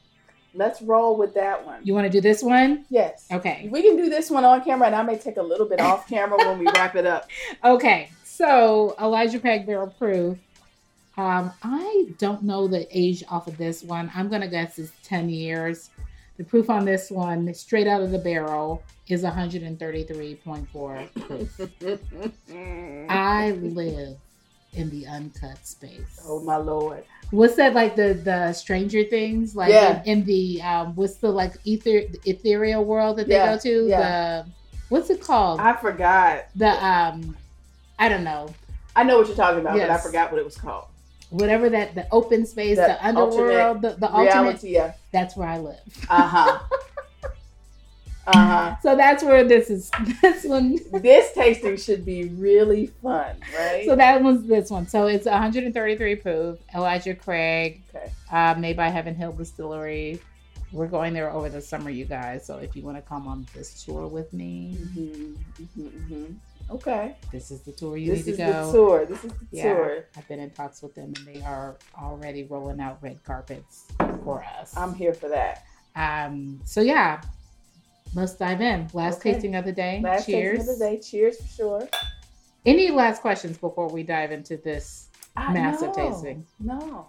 [0.54, 1.80] Let's roll with that one.
[1.82, 2.84] You want to do this one?
[2.90, 3.26] Yes.
[3.32, 3.68] Okay.
[3.72, 6.06] We can do this one on camera, and I may take a little bit off
[6.08, 7.28] camera when we wrap it up.
[7.64, 10.38] Okay, so Elijah Craig Barrel Proof.
[11.22, 14.10] Um, I don't know the age off of this one.
[14.14, 15.90] I'm gonna guess it's 10 years.
[16.36, 21.60] The proof on this one, straight out of the barrel, is 133.4 proof.
[23.08, 24.16] I live
[24.74, 26.18] in the uncut space.
[26.26, 27.04] oh my lord!
[27.30, 29.54] What's that like the the Stranger Things?
[29.54, 30.02] Like Yeah.
[30.04, 33.58] in, in the um, what's the like ether the ethereal world that they Yeah, go
[33.60, 33.86] to?
[33.88, 34.42] yeah.
[34.42, 34.50] The
[34.88, 35.60] What's it called?
[35.60, 36.46] I forgot.
[36.56, 37.36] the um,
[37.98, 38.48] I don't know.
[38.96, 40.86] I know what you're talking about, but I forgot what it was called.
[41.32, 44.42] Whatever that the open space, That the underworld, the, the alternate.
[44.42, 44.92] Reality, yeah.
[45.12, 45.80] That's where I live.
[46.08, 46.58] Uh huh.
[48.26, 48.76] uh huh.
[48.82, 49.90] So that's where this is.
[50.20, 50.78] This one.
[50.92, 53.86] This tasting should be really fun, right?
[53.86, 54.86] So that one's this one.
[54.86, 56.58] So it's 133 proof.
[56.74, 58.12] Elijah Craig, okay.
[58.30, 60.20] uh, made by Heaven Hill Distillery.
[60.70, 62.46] We're going there over the summer, you guys.
[62.46, 65.34] So if you want to come on this tour with me, hmm
[65.74, 66.24] hmm hmm
[66.70, 67.16] Okay.
[67.30, 69.04] this is the tour you This need is the tour.
[69.06, 69.74] This is the Yeah.
[69.74, 70.04] tour.
[70.16, 73.86] I've been in talks with them, and they are already rolling out red carpets
[74.24, 74.74] for us.
[74.76, 75.64] I'm here for that.
[75.96, 76.60] Um.
[76.64, 77.20] So yeah,
[78.14, 78.88] let's dive in.
[78.94, 79.32] Last Okay.
[79.34, 80.00] tasting of the day.
[80.02, 80.58] Last Cheers.
[80.58, 81.00] tasting of the day.
[81.00, 81.88] Cheers for sure.
[82.64, 85.08] Any last questions before we dive into this?
[85.36, 86.46] I- Massive tasting.
[86.60, 87.06] No,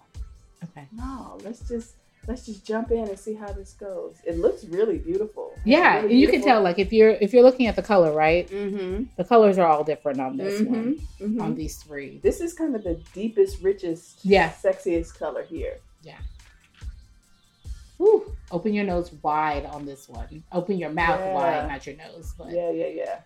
[0.64, 0.86] Okay.
[0.92, 1.38] no.
[1.44, 1.94] Let's just
[2.26, 4.16] let's just jump in and see how this goes.
[4.24, 5.52] It looks really beautiful.
[5.56, 8.12] It's Yeah, really you can tell like if you're if you're looking at the color,
[8.12, 8.48] right?
[8.48, 9.04] Mm-hmm.
[9.16, 11.40] The colors are all different on this one, Mm-hmm.
[11.40, 12.20] on these three.
[12.22, 14.50] This is kind of the deepest, richest, Yeah.
[14.52, 15.78] sexiest color here.
[16.02, 16.18] Yeah.
[17.98, 18.34] Whew.
[18.50, 20.42] Open your nose wide on this one.
[20.52, 21.34] Open your mouth Yeah.
[21.34, 22.34] wide, not your nose.
[22.36, 23.18] But Yeah, yeah, yeah.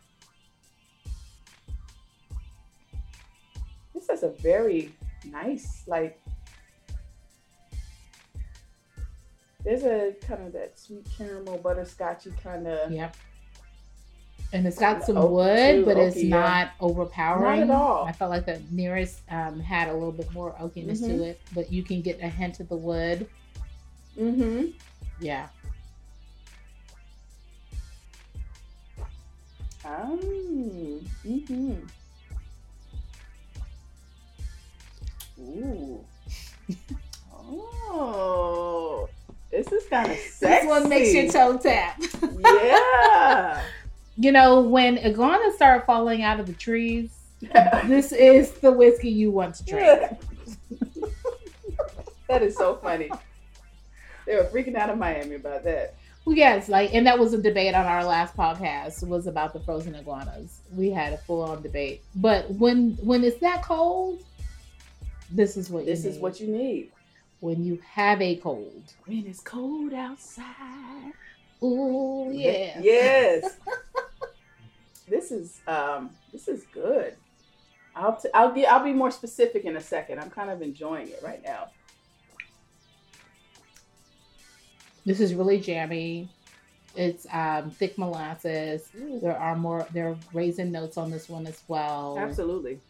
[3.95, 4.93] This has a very
[5.25, 6.21] nice, like,
[9.65, 12.93] there's a kind of that sweet caramel butterscotchy kind of.
[12.93, 13.17] Yep.
[14.53, 16.41] And it's got some wood, too, but it's oaky, yeah.
[16.41, 17.61] not overpowering.
[17.67, 18.05] Not at all.
[18.07, 21.19] I felt like the nearest um, had a little bit more oakiness Mhm.
[21.19, 23.29] to it, but you can get a hint of the wood.
[24.19, 24.69] Mm-hmm.
[25.21, 25.49] Yeah.
[29.85, 30.21] Um,
[31.27, 31.75] mm-hmm.
[35.41, 36.05] Ooh.
[37.35, 38.78] oh.
[39.59, 40.47] This is kind of sexy.
[40.47, 42.01] This one makes your toe tap.
[42.39, 43.61] Yeah.
[44.17, 47.11] you know, when iguanas start falling out of the trees,
[47.87, 50.13] this is the whiskey you want to drink.
[52.29, 53.11] that is so funny.
[54.27, 55.97] They were freaking out in Miami about that.
[56.25, 59.59] Well, yes, like, and that was a debate on our last podcast was about the
[59.59, 60.61] frozen iguanas.
[60.73, 64.21] We had a full on debate, but when when it's that cold,
[65.33, 66.93] this is what This is what you need.
[67.41, 68.93] When you have a cold.
[69.07, 71.13] When it's cold outside.
[71.63, 72.81] Ooh, yeah.
[72.81, 73.57] Yes.
[75.09, 77.17] this is um this is good.
[77.95, 80.21] I'll t- I'll get I'll be more specific in a second.
[80.21, 81.69] I'm kind of enjoying it right now.
[85.05, 86.29] This is really jammy.
[86.95, 88.89] It's um, thick molasses.
[88.95, 89.87] There are more.
[89.93, 92.17] There are raisin notes on this one as well.
[92.19, 92.81] Absolutely.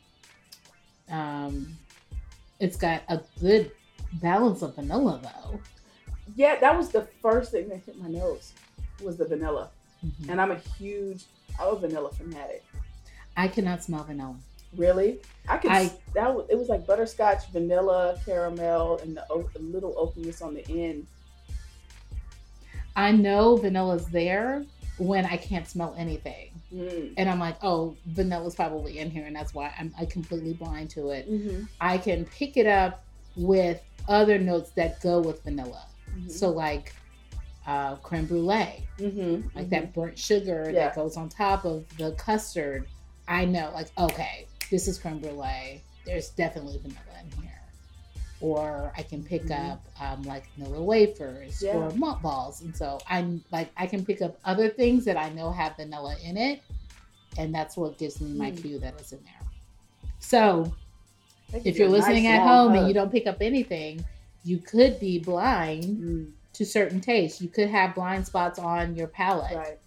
[1.11, 1.77] Um,
[2.59, 3.71] it's got a good
[4.15, 5.61] balance of vanilla though.
[6.37, 8.53] Yeah, that was the first thing that hit my nose
[9.03, 9.71] was the vanilla.
[10.05, 10.31] Mhm.
[10.31, 11.25] And I'm a huge
[11.61, 12.65] I'm a vanilla fanatic.
[13.37, 14.37] I cannot smell vanilla.
[14.77, 15.21] Really?
[15.49, 19.95] I could I- that was it was like butterscotch, vanilla, caramel, and the, the little
[19.95, 21.07] oakiness on the end.
[22.97, 24.65] I know vanilla's there
[24.99, 27.15] when I can't smell anything, Mm.
[27.17, 30.91] and I'm like, oh, vanilla's probably in here, and that's why I'm I completely blind
[30.91, 31.31] to it.
[31.31, 31.65] Mm-hmm.
[31.81, 33.05] I can pick it up
[33.37, 35.87] with other notes that go with vanilla.
[36.11, 36.29] Mm-hmm.
[36.31, 36.95] So like
[37.67, 39.47] uh, creme brulee, mm-hmm.
[39.57, 40.87] like that burnt sugar Yeah.
[40.87, 42.87] that goes on top of the custard.
[43.29, 45.83] I know, like, okay, this is creme brulee.
[46.07, 47.53] There's definitely vanilla in here.
[48.41, 49.73] Or I can pick Mhm.
[49.73, 51.77] up um, like vanilla wafers Yeah.
[51.77, 55.29] or malt balls, and so I'm like I can pick up other things that I
[55.31, 56.63] know have vanilla in it,
[57.37, 58.63] and that's what gives me my Mm.
[58.63, 59.49] cue that it's in there.
[60.21, 60.73] So
[61.53, 64.05] if you're listening at home and you don't pick up anything,
[64.45, 67.41] you could be blind Mm, to certain tastes.
[67.41, 69.57] You could have blind spots on your palate.
[69.57, 69.79] right.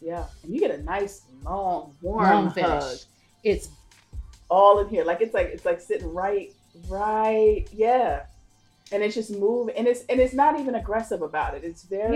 [0.00, 3.04] Yeah, and you get a nice long warm Long hug finish.
[3.42, 3.68] It's
[4.48, 5.04] all in here.
[5.04, 6.52] Like it's like it's like sitting right,
[6.88, 8.26] right, yeah.
[8.92, 11.64] And it's just moving, and it's and it's not even aggressive about it.
[11.64, 12.14] It's very,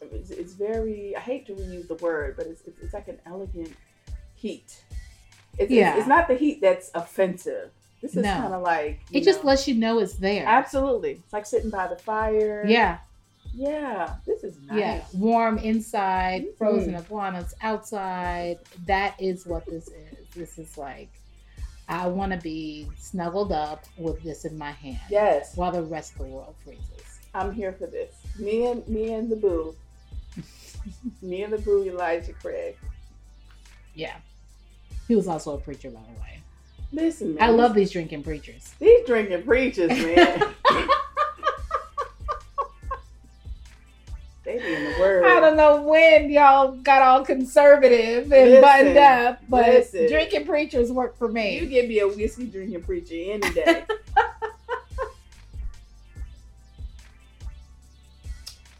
[0.00, 1.14] it's, it's very.
[1.14, 3.72] I hate to reuse the word, but it's it's, it's like an elegant
[4.40, 4.82] heat.
[5.58, 5.90] It's, Yeah.
[5.90, 7.70] it's it's not the heat that's offensive.
[8.00, 8.32] This is No.
[8.34, 10.46] kind of like it just lets you know it's there.
[10.46, 11.12] absolutely.
[11.24, 12.64] It's like sitting by the fire.
[12.66, 12.98] Yeah,
[13.54, 14.14] yeah.
[14.26, 14.78] This is nice.
[14.78, 15.02] yeah.
[15.14, 16.56] Warm inside, Mhm.
[16.56, 18.58] frozen iguanas outside.
[18.86, 20.16] That is what this is.
[20.34, 21.10] This is like
[21.88, 26.12] I want to be snuggled up with this in my hand Yes, while the rest
[26.12, 26.84] of the world freezes.
[27.34, 28.14] I'm here for this.
[28.38, 29.74] Me and me and the boo.
[31.22, 32.76] me and the boo Elijah Craig.
[33.94, 34.14] Yeah.
[35.10, 36.40] He was also a preacher, by the way.
[36.92, 37.42] Listen, man.
[37.42, 38.72] I love these drinking preachers.
[38.78, 39.98] these drinking preachers, man.
[44.44, 45.26] they be in the world.
[45.26, 50.06] I don't know when y'all got all conservative and Listen, buttoned up, but listen.
[50.06, 51.58] drinking preachers work for me.
[51.58, 53.82] You give me a whiskey drinking preacher any day.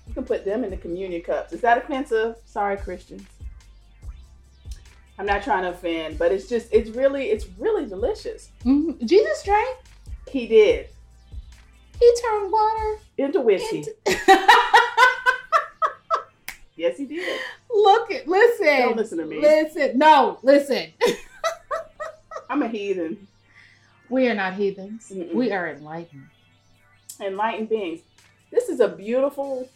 [0.06, 1.52] you can put them in the communion cups.
[1.52, 2.36] Is that offensive?
[2.44, 3.26] Sorry, Christians.
[5.20, 8.48] I'm not trying to offend, but it's just it's really it's really delicious.
[8.64, 9.04] Mhm.
[9.04, 9.76] Jesus drank.
[10.30, 10.88] He did
[11.98, 13.78] He turned water into whiskey.
[13.80, 13.94] into.
[16.74, 17.38] yes, he did.
[17.70, 18.64] Look at listen.
[18.78, 19.42] Don't listen to me.
[19.42, 20.86] Listen, no, listen.
[22.48, 23.28] I'm a heathen.
[24.08, 25.10] we are not heathens.
[25.14, 25.34] Mm-mm.
[25.34, 26.28] We are enlightened.
[27.20, 28.00] enlightened beings.
[28.50, 29.68] This is a beautiful,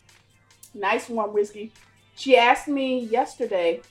[0.73, 1.71] nice warm whiskey.
[2.17, 3.83] She asked me yesterday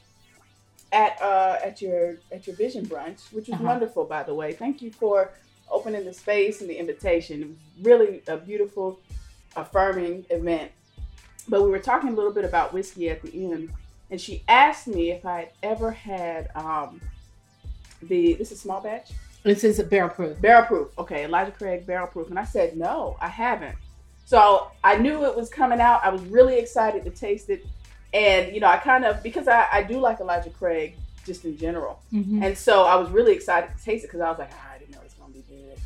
[0.94, 3.64] at uh at your at your vision brunch, which was Uh-huh.
[3.65, 4.53] wonderful by the way.
[4.53, 5.32] Thank you for
[5.70, 7.41] opening the space and the invitation.
[7.41, 8.99] It was really a beautiful,
[9.56, 10.72] affirming event.
[11.49, 13.70] But we were talking a little bit about whiskey at the end,
[14.11, 17.02] and she asked me if I had ever had um
[18.03, 19.11] the this is small batch
[19.44, 20.40] This is a barrel proof.
[20.41, 20.88] barrel proof.
[20.98, 22.30] Okay, Elijah Craig barrel proof.
[22.30, 23.76] And I said, no, I haven't.
[24.26, 25.99] So I knew it was coming out.
[26.03, 27.65] I was really excited to taste it.
[28.14, 30.95] And, you know, I kind of, because I, I do like Elijah Craig
[31.26, 31.99] just in general.
[32.14, 32.44] Mhm.
[32.44, 34.77] And so I was really excited to taste it because I was like, ah, I
[34.77, 35.77] didn't know it was going to be good.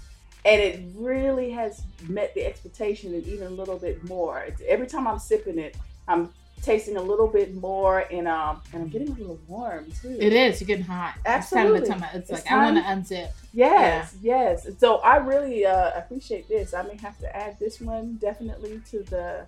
[0.44, 4.40] And it really has met the expectation and even a little bit more.
[4.42, 5.76] It's, every time I'm sipping it,
[6.08, 6.34] I'm
[6.64, 10.18] tasting a little bit more and um and I'm getting a little warm too.
[10.20, 10.60] It is.
[10.60, 11.14] You're getting hot.
[11.26, 11.80] Absolutely.
[11.80, 12.16] It's, time to time.
[12.16, 13.30] it's It's like I want to unzip.
[13.54, 14.68] Yes, yes.
[14.80, 16.74] So I really uh, appreciate this.
[16.74, 19.46] I may have to add this one definitely to the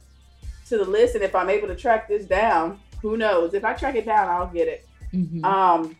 [0.69, 3.53] to the list, and if I'm able to track this down, who knows?
[3.53, 4.87] If I track it down, I'll get it.
[5.13, 5.43] Mhm.
[5.43, 5.95] Um,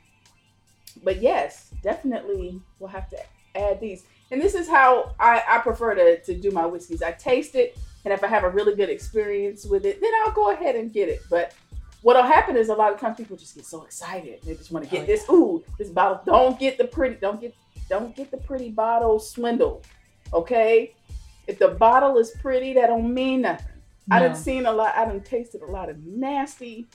[1.03, 3.17] but yes, definitely we'll have to
[3.55, 4.03] add these.
[4.31, 7.01] And this is how I, I prefer to, to do my whiskeys.
[7.01, 10.31] I taste it, and if I have a really good experience with it, then I'll
[10.33, 11.21] go ahead and get it.
[11.29, 11.53] But
[12.01, 14.39] what'll happen is a lot of times people just get so excited.
[14.43, 15.29] They just want to get Oh, this.
[15.29, 16.21] Ooh, this bottle.
[16.25, 17.15] Don't get the pretty.
[17.15, 17.55] Don't get.
[17.89, 19.81] Don't get the pretty bottle swindle.
[20.31, 20.93] Okay.
[21.47, 23.65] If the bottle is pretty, that don't mean nothing.
[24.11, 24.27] I No.
[24.27, 24.95] done seen a lot.
[24.95, 26.87] I done tasted a lot of nasty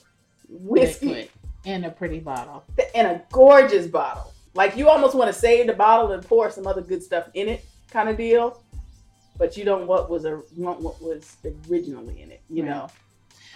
[0.48, 1.28] whiskey Liquid
[1.64, 2.64] in a pretty bottle.
[2.94, 4.32] in a gorgeous bottle.
[4.54, 7.48] Like you almost want to save the bottle and pour some other good stuff in
[7.48, 8.60] it, kind of deal.
[9.36, 11.36] But you don't what was a want what was
[11.70, 12.70] originally in it, you Right.
[12.70, 12.88] know.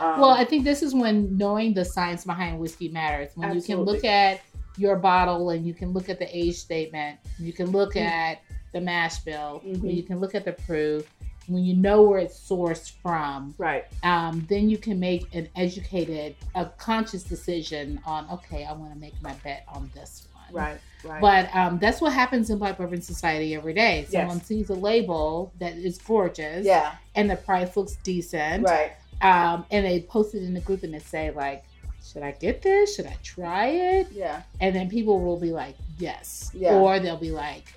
[0.01, 3.31] Um, well, I think this is when knowing the science behind whiskey matters.
[3.35, 4.41] When you can look at
[4.77, 8.03] your bottle and you can look at the age statement, you can look Mm.
[8.07, 8.39] at
[8.73, 9.93] the mash bill, Mhm.
[9.95, 11.09] you can look at the proof,
[11.49, 16.37] when you know where it's sourced from, right, um, then you can make an educated,
[16.55, 20.63] a conscious decision on, okay, I want to make my bet on this one.
[20.63, 21.21] right, right.
[21.21, 24.07] But um, that's what happens in Black Bourbon Society every day.
[24.11, 24.47] Someone Yes.
[24.47, 28.93] sees a label that is gorgeous, yeah, and the price looks decent, right.
[29.23, 31.65] um, and they post it in the group and they say like,
[32.05, 32.95] "Should I get this?
[32.97, 36.75] Should I try it?" Yeah, And then people will be like, "Yes," Yeah.
[36.75, 37.73] or they'll be like,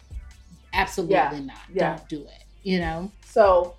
[0.73, 1.39] "Absolutely Yeah.
[1.45, 1.57] not.
[1.73, 1.95] Yeah.
[1.97, 3.11] Don't do it." You know?
[3.31, 3.75] So,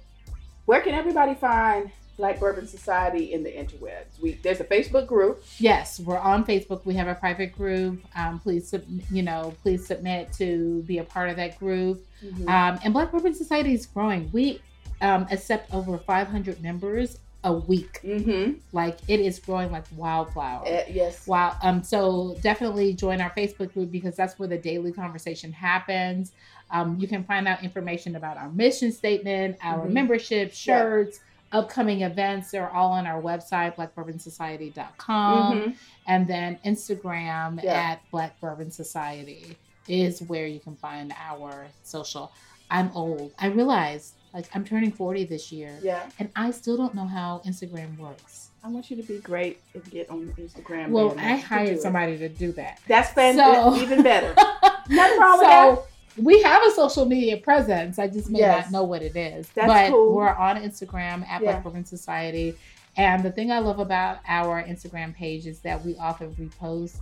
[0.65, 4.19] where can everybody find Black Bourbon Society in the interwebs?
[4.23, 5.45] We there's a Facebook group.
[5.59, 6.87] Yes, we're on Facebook.
[6.87, 8.03] We have a private group.
[8.17, 12.03] Um, please, sub- you know, please submit to be a part of that group.
[12.49, 14.31] Um, and Black Bourbon Society is growing.
[14.33, 14.63] We
[15.03, 18.01] um, accept over 500 members a week.
[18.05, 18.53] Mm-hmm.
[18.73, 20.65] Like it is growing like wildflower.
[20.89, 21.27] yes.
[21.27, 21.57] Wow.
[21.63, 26.33] Um, so definitely join our Facebook group because that's where the daily conversation happens.
[26.71, 29.91] Um, you can find out information about our mission statement, our Mhm.
[29.93, 31.21] membership, shirts,
[31.51, 32.51] upcoming events.
[32.51, 35.59] They're all on our website, blackbourbonsociety.com.
[35.61, 35.77] Mhm.
[36.07, 37.73] And then Instagram Yeah.
[37.75, 39.57] at Black Bourbon Society
[39.89, 42.33] is where you can find our social.
[42.71, 43.33] I'm old.
[43.39, 46.03] I realize like I'm turning 40 this year Yeah.
[46.19, 48.51] and I still don't know how Instagram works.
[48.65, 50.91] I want you to be great and get on Instagram.
[50.91, 51.15] Well.
[51.19, 51.83] I hired it.
[51.83, 52.81] somebody to do that.
[52.87, 54.35] That's fan- So- even better.
[54.89, 55.77] Nothing wrong with that.
[55.77, 55.85] so
[56.23, 57.99] we have a social media presence.
[57.99, 58.67] I just may Yes.
[58.67, 59.49] not know what it is.
[59.51, 60.15] That's but cool.
[60.15, 61.53] we're on Instagram at Yeah.
[61.53, 62.55] Black Bourbon Society.
[62.97, 66.97] And the thing I love about our Instagram page is that we often repost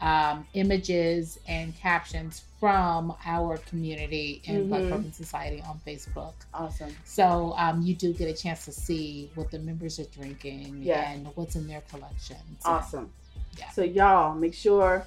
[0.00, 4.90] um, images and captions from our community in Black Mhm.
[4.90, 6.34] Bourbon Society on Facebook.
[6.54, 6.94] Awesome.
[7.04, 11.10] So um, you do get a chance to see what the members are drinking Yeah.
[11.10, 12.60] and what's in their collections.
[12.64, 13.10] Awesome.
[13.58, 13.70] Yeah.
[13.70, 15.06] So y'all make sure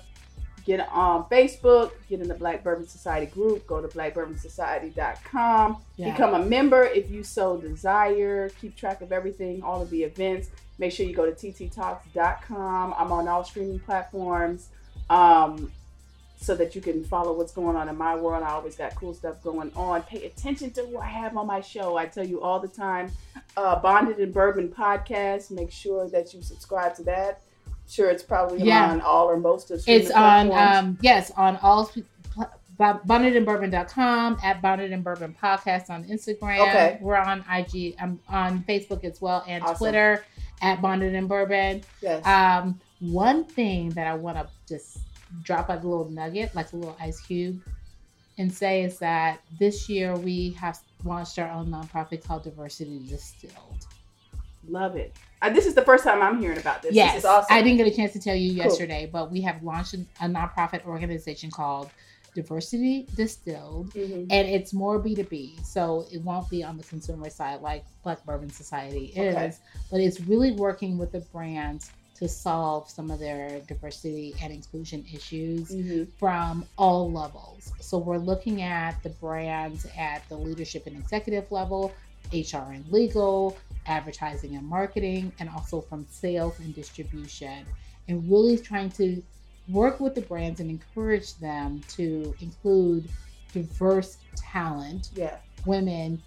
[0.66, 6.12] get on Facebook, get in the Black Bourbon Society group, go to blackbourbonsociety.com, Yeah.
[6.12, 10.50] become a member if you so desire, keep track of everything, all of the events.
[10.78, 12.94] Make sure you go to tititalks.com.
[12.98, 14.70] I'm on all streaming platforms.
[15.12, 15.72] Um,
[16.40, 18.42] so that you can follow what's going on in my world.
[18.44, 20.02] I always got cool stuff going on.
[20.02, 21.98] Pay attention to who I have on my show.
[21.98, 23.12] I tell you all the time,
[23.56, 25.52] uh, Bonded in Bourbon podcast.
[25.52, 27.42] Make sure that you subscribe to that.
[27.88, 28.90] Sure, it's probably Yeah.
[28.90, 34.38] on all or most of It's on um yes on all sp- pl- bo- bondedinbourbon.com
[34.44, 36.60] at bonded in bourbon podcast on Instagram.
[36.62, 36.98] Okay.
[37.02, 37.96] We're on IG.
[38.00, 39.76] I'm on Facebook as well and Awesome.
[39.78, 40.26] Twitter
[40.62, 41.84] at bonded in bourbon.
[42.02, 42.26] yes.
[42.26, 44.98] Um, one thing that I want to just
[45.44, 47.62] drop like a little nugget, like a little ice cube,
[48.38, 53.86] and say is that this year we have launched our own nonprofit called Diversity Distilled.
[54.68, 55.16] Love it.
[55.42, 56.94] Uh, this is the first time I'm hearing about this.
[56.94, 57.48] yes, This is awesome.
[57.56, 58.64] I didn't get a chance to tell you Cool.
[58.66, 61.90] yesterday, but we have launched a nonprofit organization called
[62.36, 64.28] Diversity Distilled, Mhm.
[64.30, 68.50] and it's more B2B, so it won't be on the consumer side like Black Bourbon
[68.52, 69.52] Society is, Okay.
[69.90, 71.92] but it's really working with the brands
[72.22, 76.08] to solve some of their diversity and inclusion issues Mhm.
[76.20, 77.74] from all levels.
[77.80, 81.92] So we're looking at the brands at the leadership and executive level,
[82.32, 83.58] HR and legal,
[83.88, 87.66] advertising and marketing, and also from sales and distribution,
[88.08, 89.24] and really trying to
[89.68, 93.10] work with the brands and encourage them to include
[93.52, 95.38] diverse talent, Yeah.
[95.66, 96.22] women,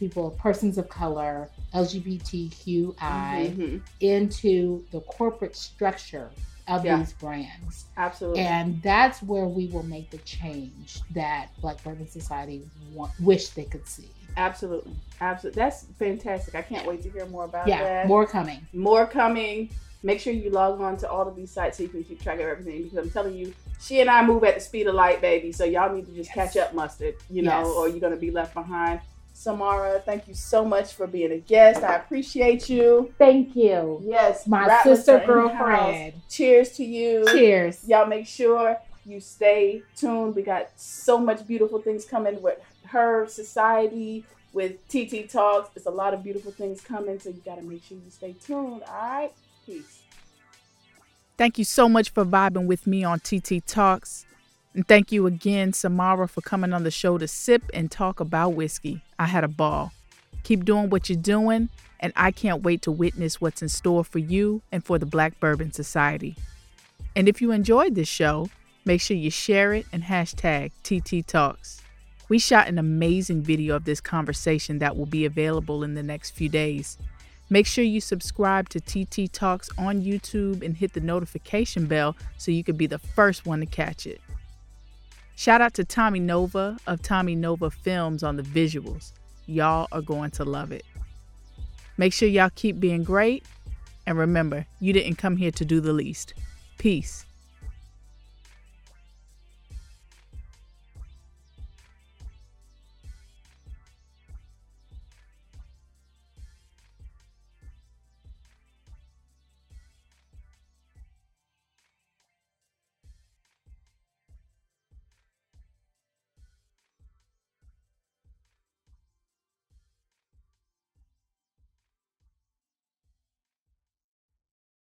[0.00, 3.80] people, persons of color, LGBTQI, Mhm.
[4.00, 6.30] into the corporate structure
[6.66, 6.98] of Yeah.
[6.98, 7.84] these brands.
[7.96, 8.40] Absolutely.
[8.42, 13.64] And that's where we will make the change that Black Bourbon Society want, wish they
[13.64, 14.08] could see.
[14.36, 14.94] Absolutely.
[15.20, 15.60] Absolutely.
[15.60, 16.54] That's fantastic.
[16.54, 18.08] I can't wait to hear more about yeah, that.
[18.08, 18.66] more coming.
[18.72, 19.70] more coming.
[20.02, 22.40] Make sure you log on to all of these sites so you can keep track
[22.40, 25.20] of everything because I'm telling you, she and I move at the speed of light,
[25.20, 25.52] baby.
[25.52, 26.54] So y'all need to just Yes.
[26.54, 27.66] catch up, mustard, you know, Yes.
[27.66, 29.00] or you're going to be left behind.
[29.40, 31.82] Samara, thank you so much for being a guest.
[31.82, 33.14] I appreciate you.
[33.16, 33.98] Thank you.
[34.04, 35.80] Yes, My Rattlers sister are in the house.
[35.80, 36.12] girlfriend.
[36.28, 37.24] Cheers to you.
[37.32, 37.88] Cheers.
[37.88, 38.76] Y'all make sure
[39.06, 40.36] you stay tuned.
[40.36, 42.58] We got so much beautiful things coming with
[42.88, 45.70] her society, with TiTi Talks.
[45.74, 48.34] It's a lot of beautiful things coming, so you got to make sure you stay
[48.44, 48.82] tuned.
[48.82, 49.32] All right,
[49.64, 50.02] peace.
[51.38, 54.26] Thank you so much for vibing with me on TiTi Talks.
[54.74, 58.50] And thank you again, Samara, for coming on the show to sip and talk about
[58.50, 59.02] whiskey.
[59.18, 59.92] I had a ball.
[60.44, 64.20] Keep doing what you're doing, and I can't wait to witness what's in store for
[64.20, 66.36] you and for the Black Bourbon Society.
[67.16, 68.48] And if you enjoyed this show,
[68.84, 71.82] make sure you share it and hashtag TiTi Talks.
[72.28, 76.30] We shot an amazing video of this conversation that will be available in the next
[76.30, 76.96] few days.
[77.50, 82.52] Make sure you subscribe to TiTi Talks on YouTube and hit the notification bell so
[82.52, 84.20] you can be the first one to catch it.
[85.40, 89.12] Shout out to Tommy Nova of Tommy Nova Films on the visuals.
[89.46, 90.84] Y'all are going to love it.
[91.96, 93.46] Make sure y'all keep being great.
[94.06, 96.34] And remember, you didn't come here to do the least.
[96.76, 97.24] Peace.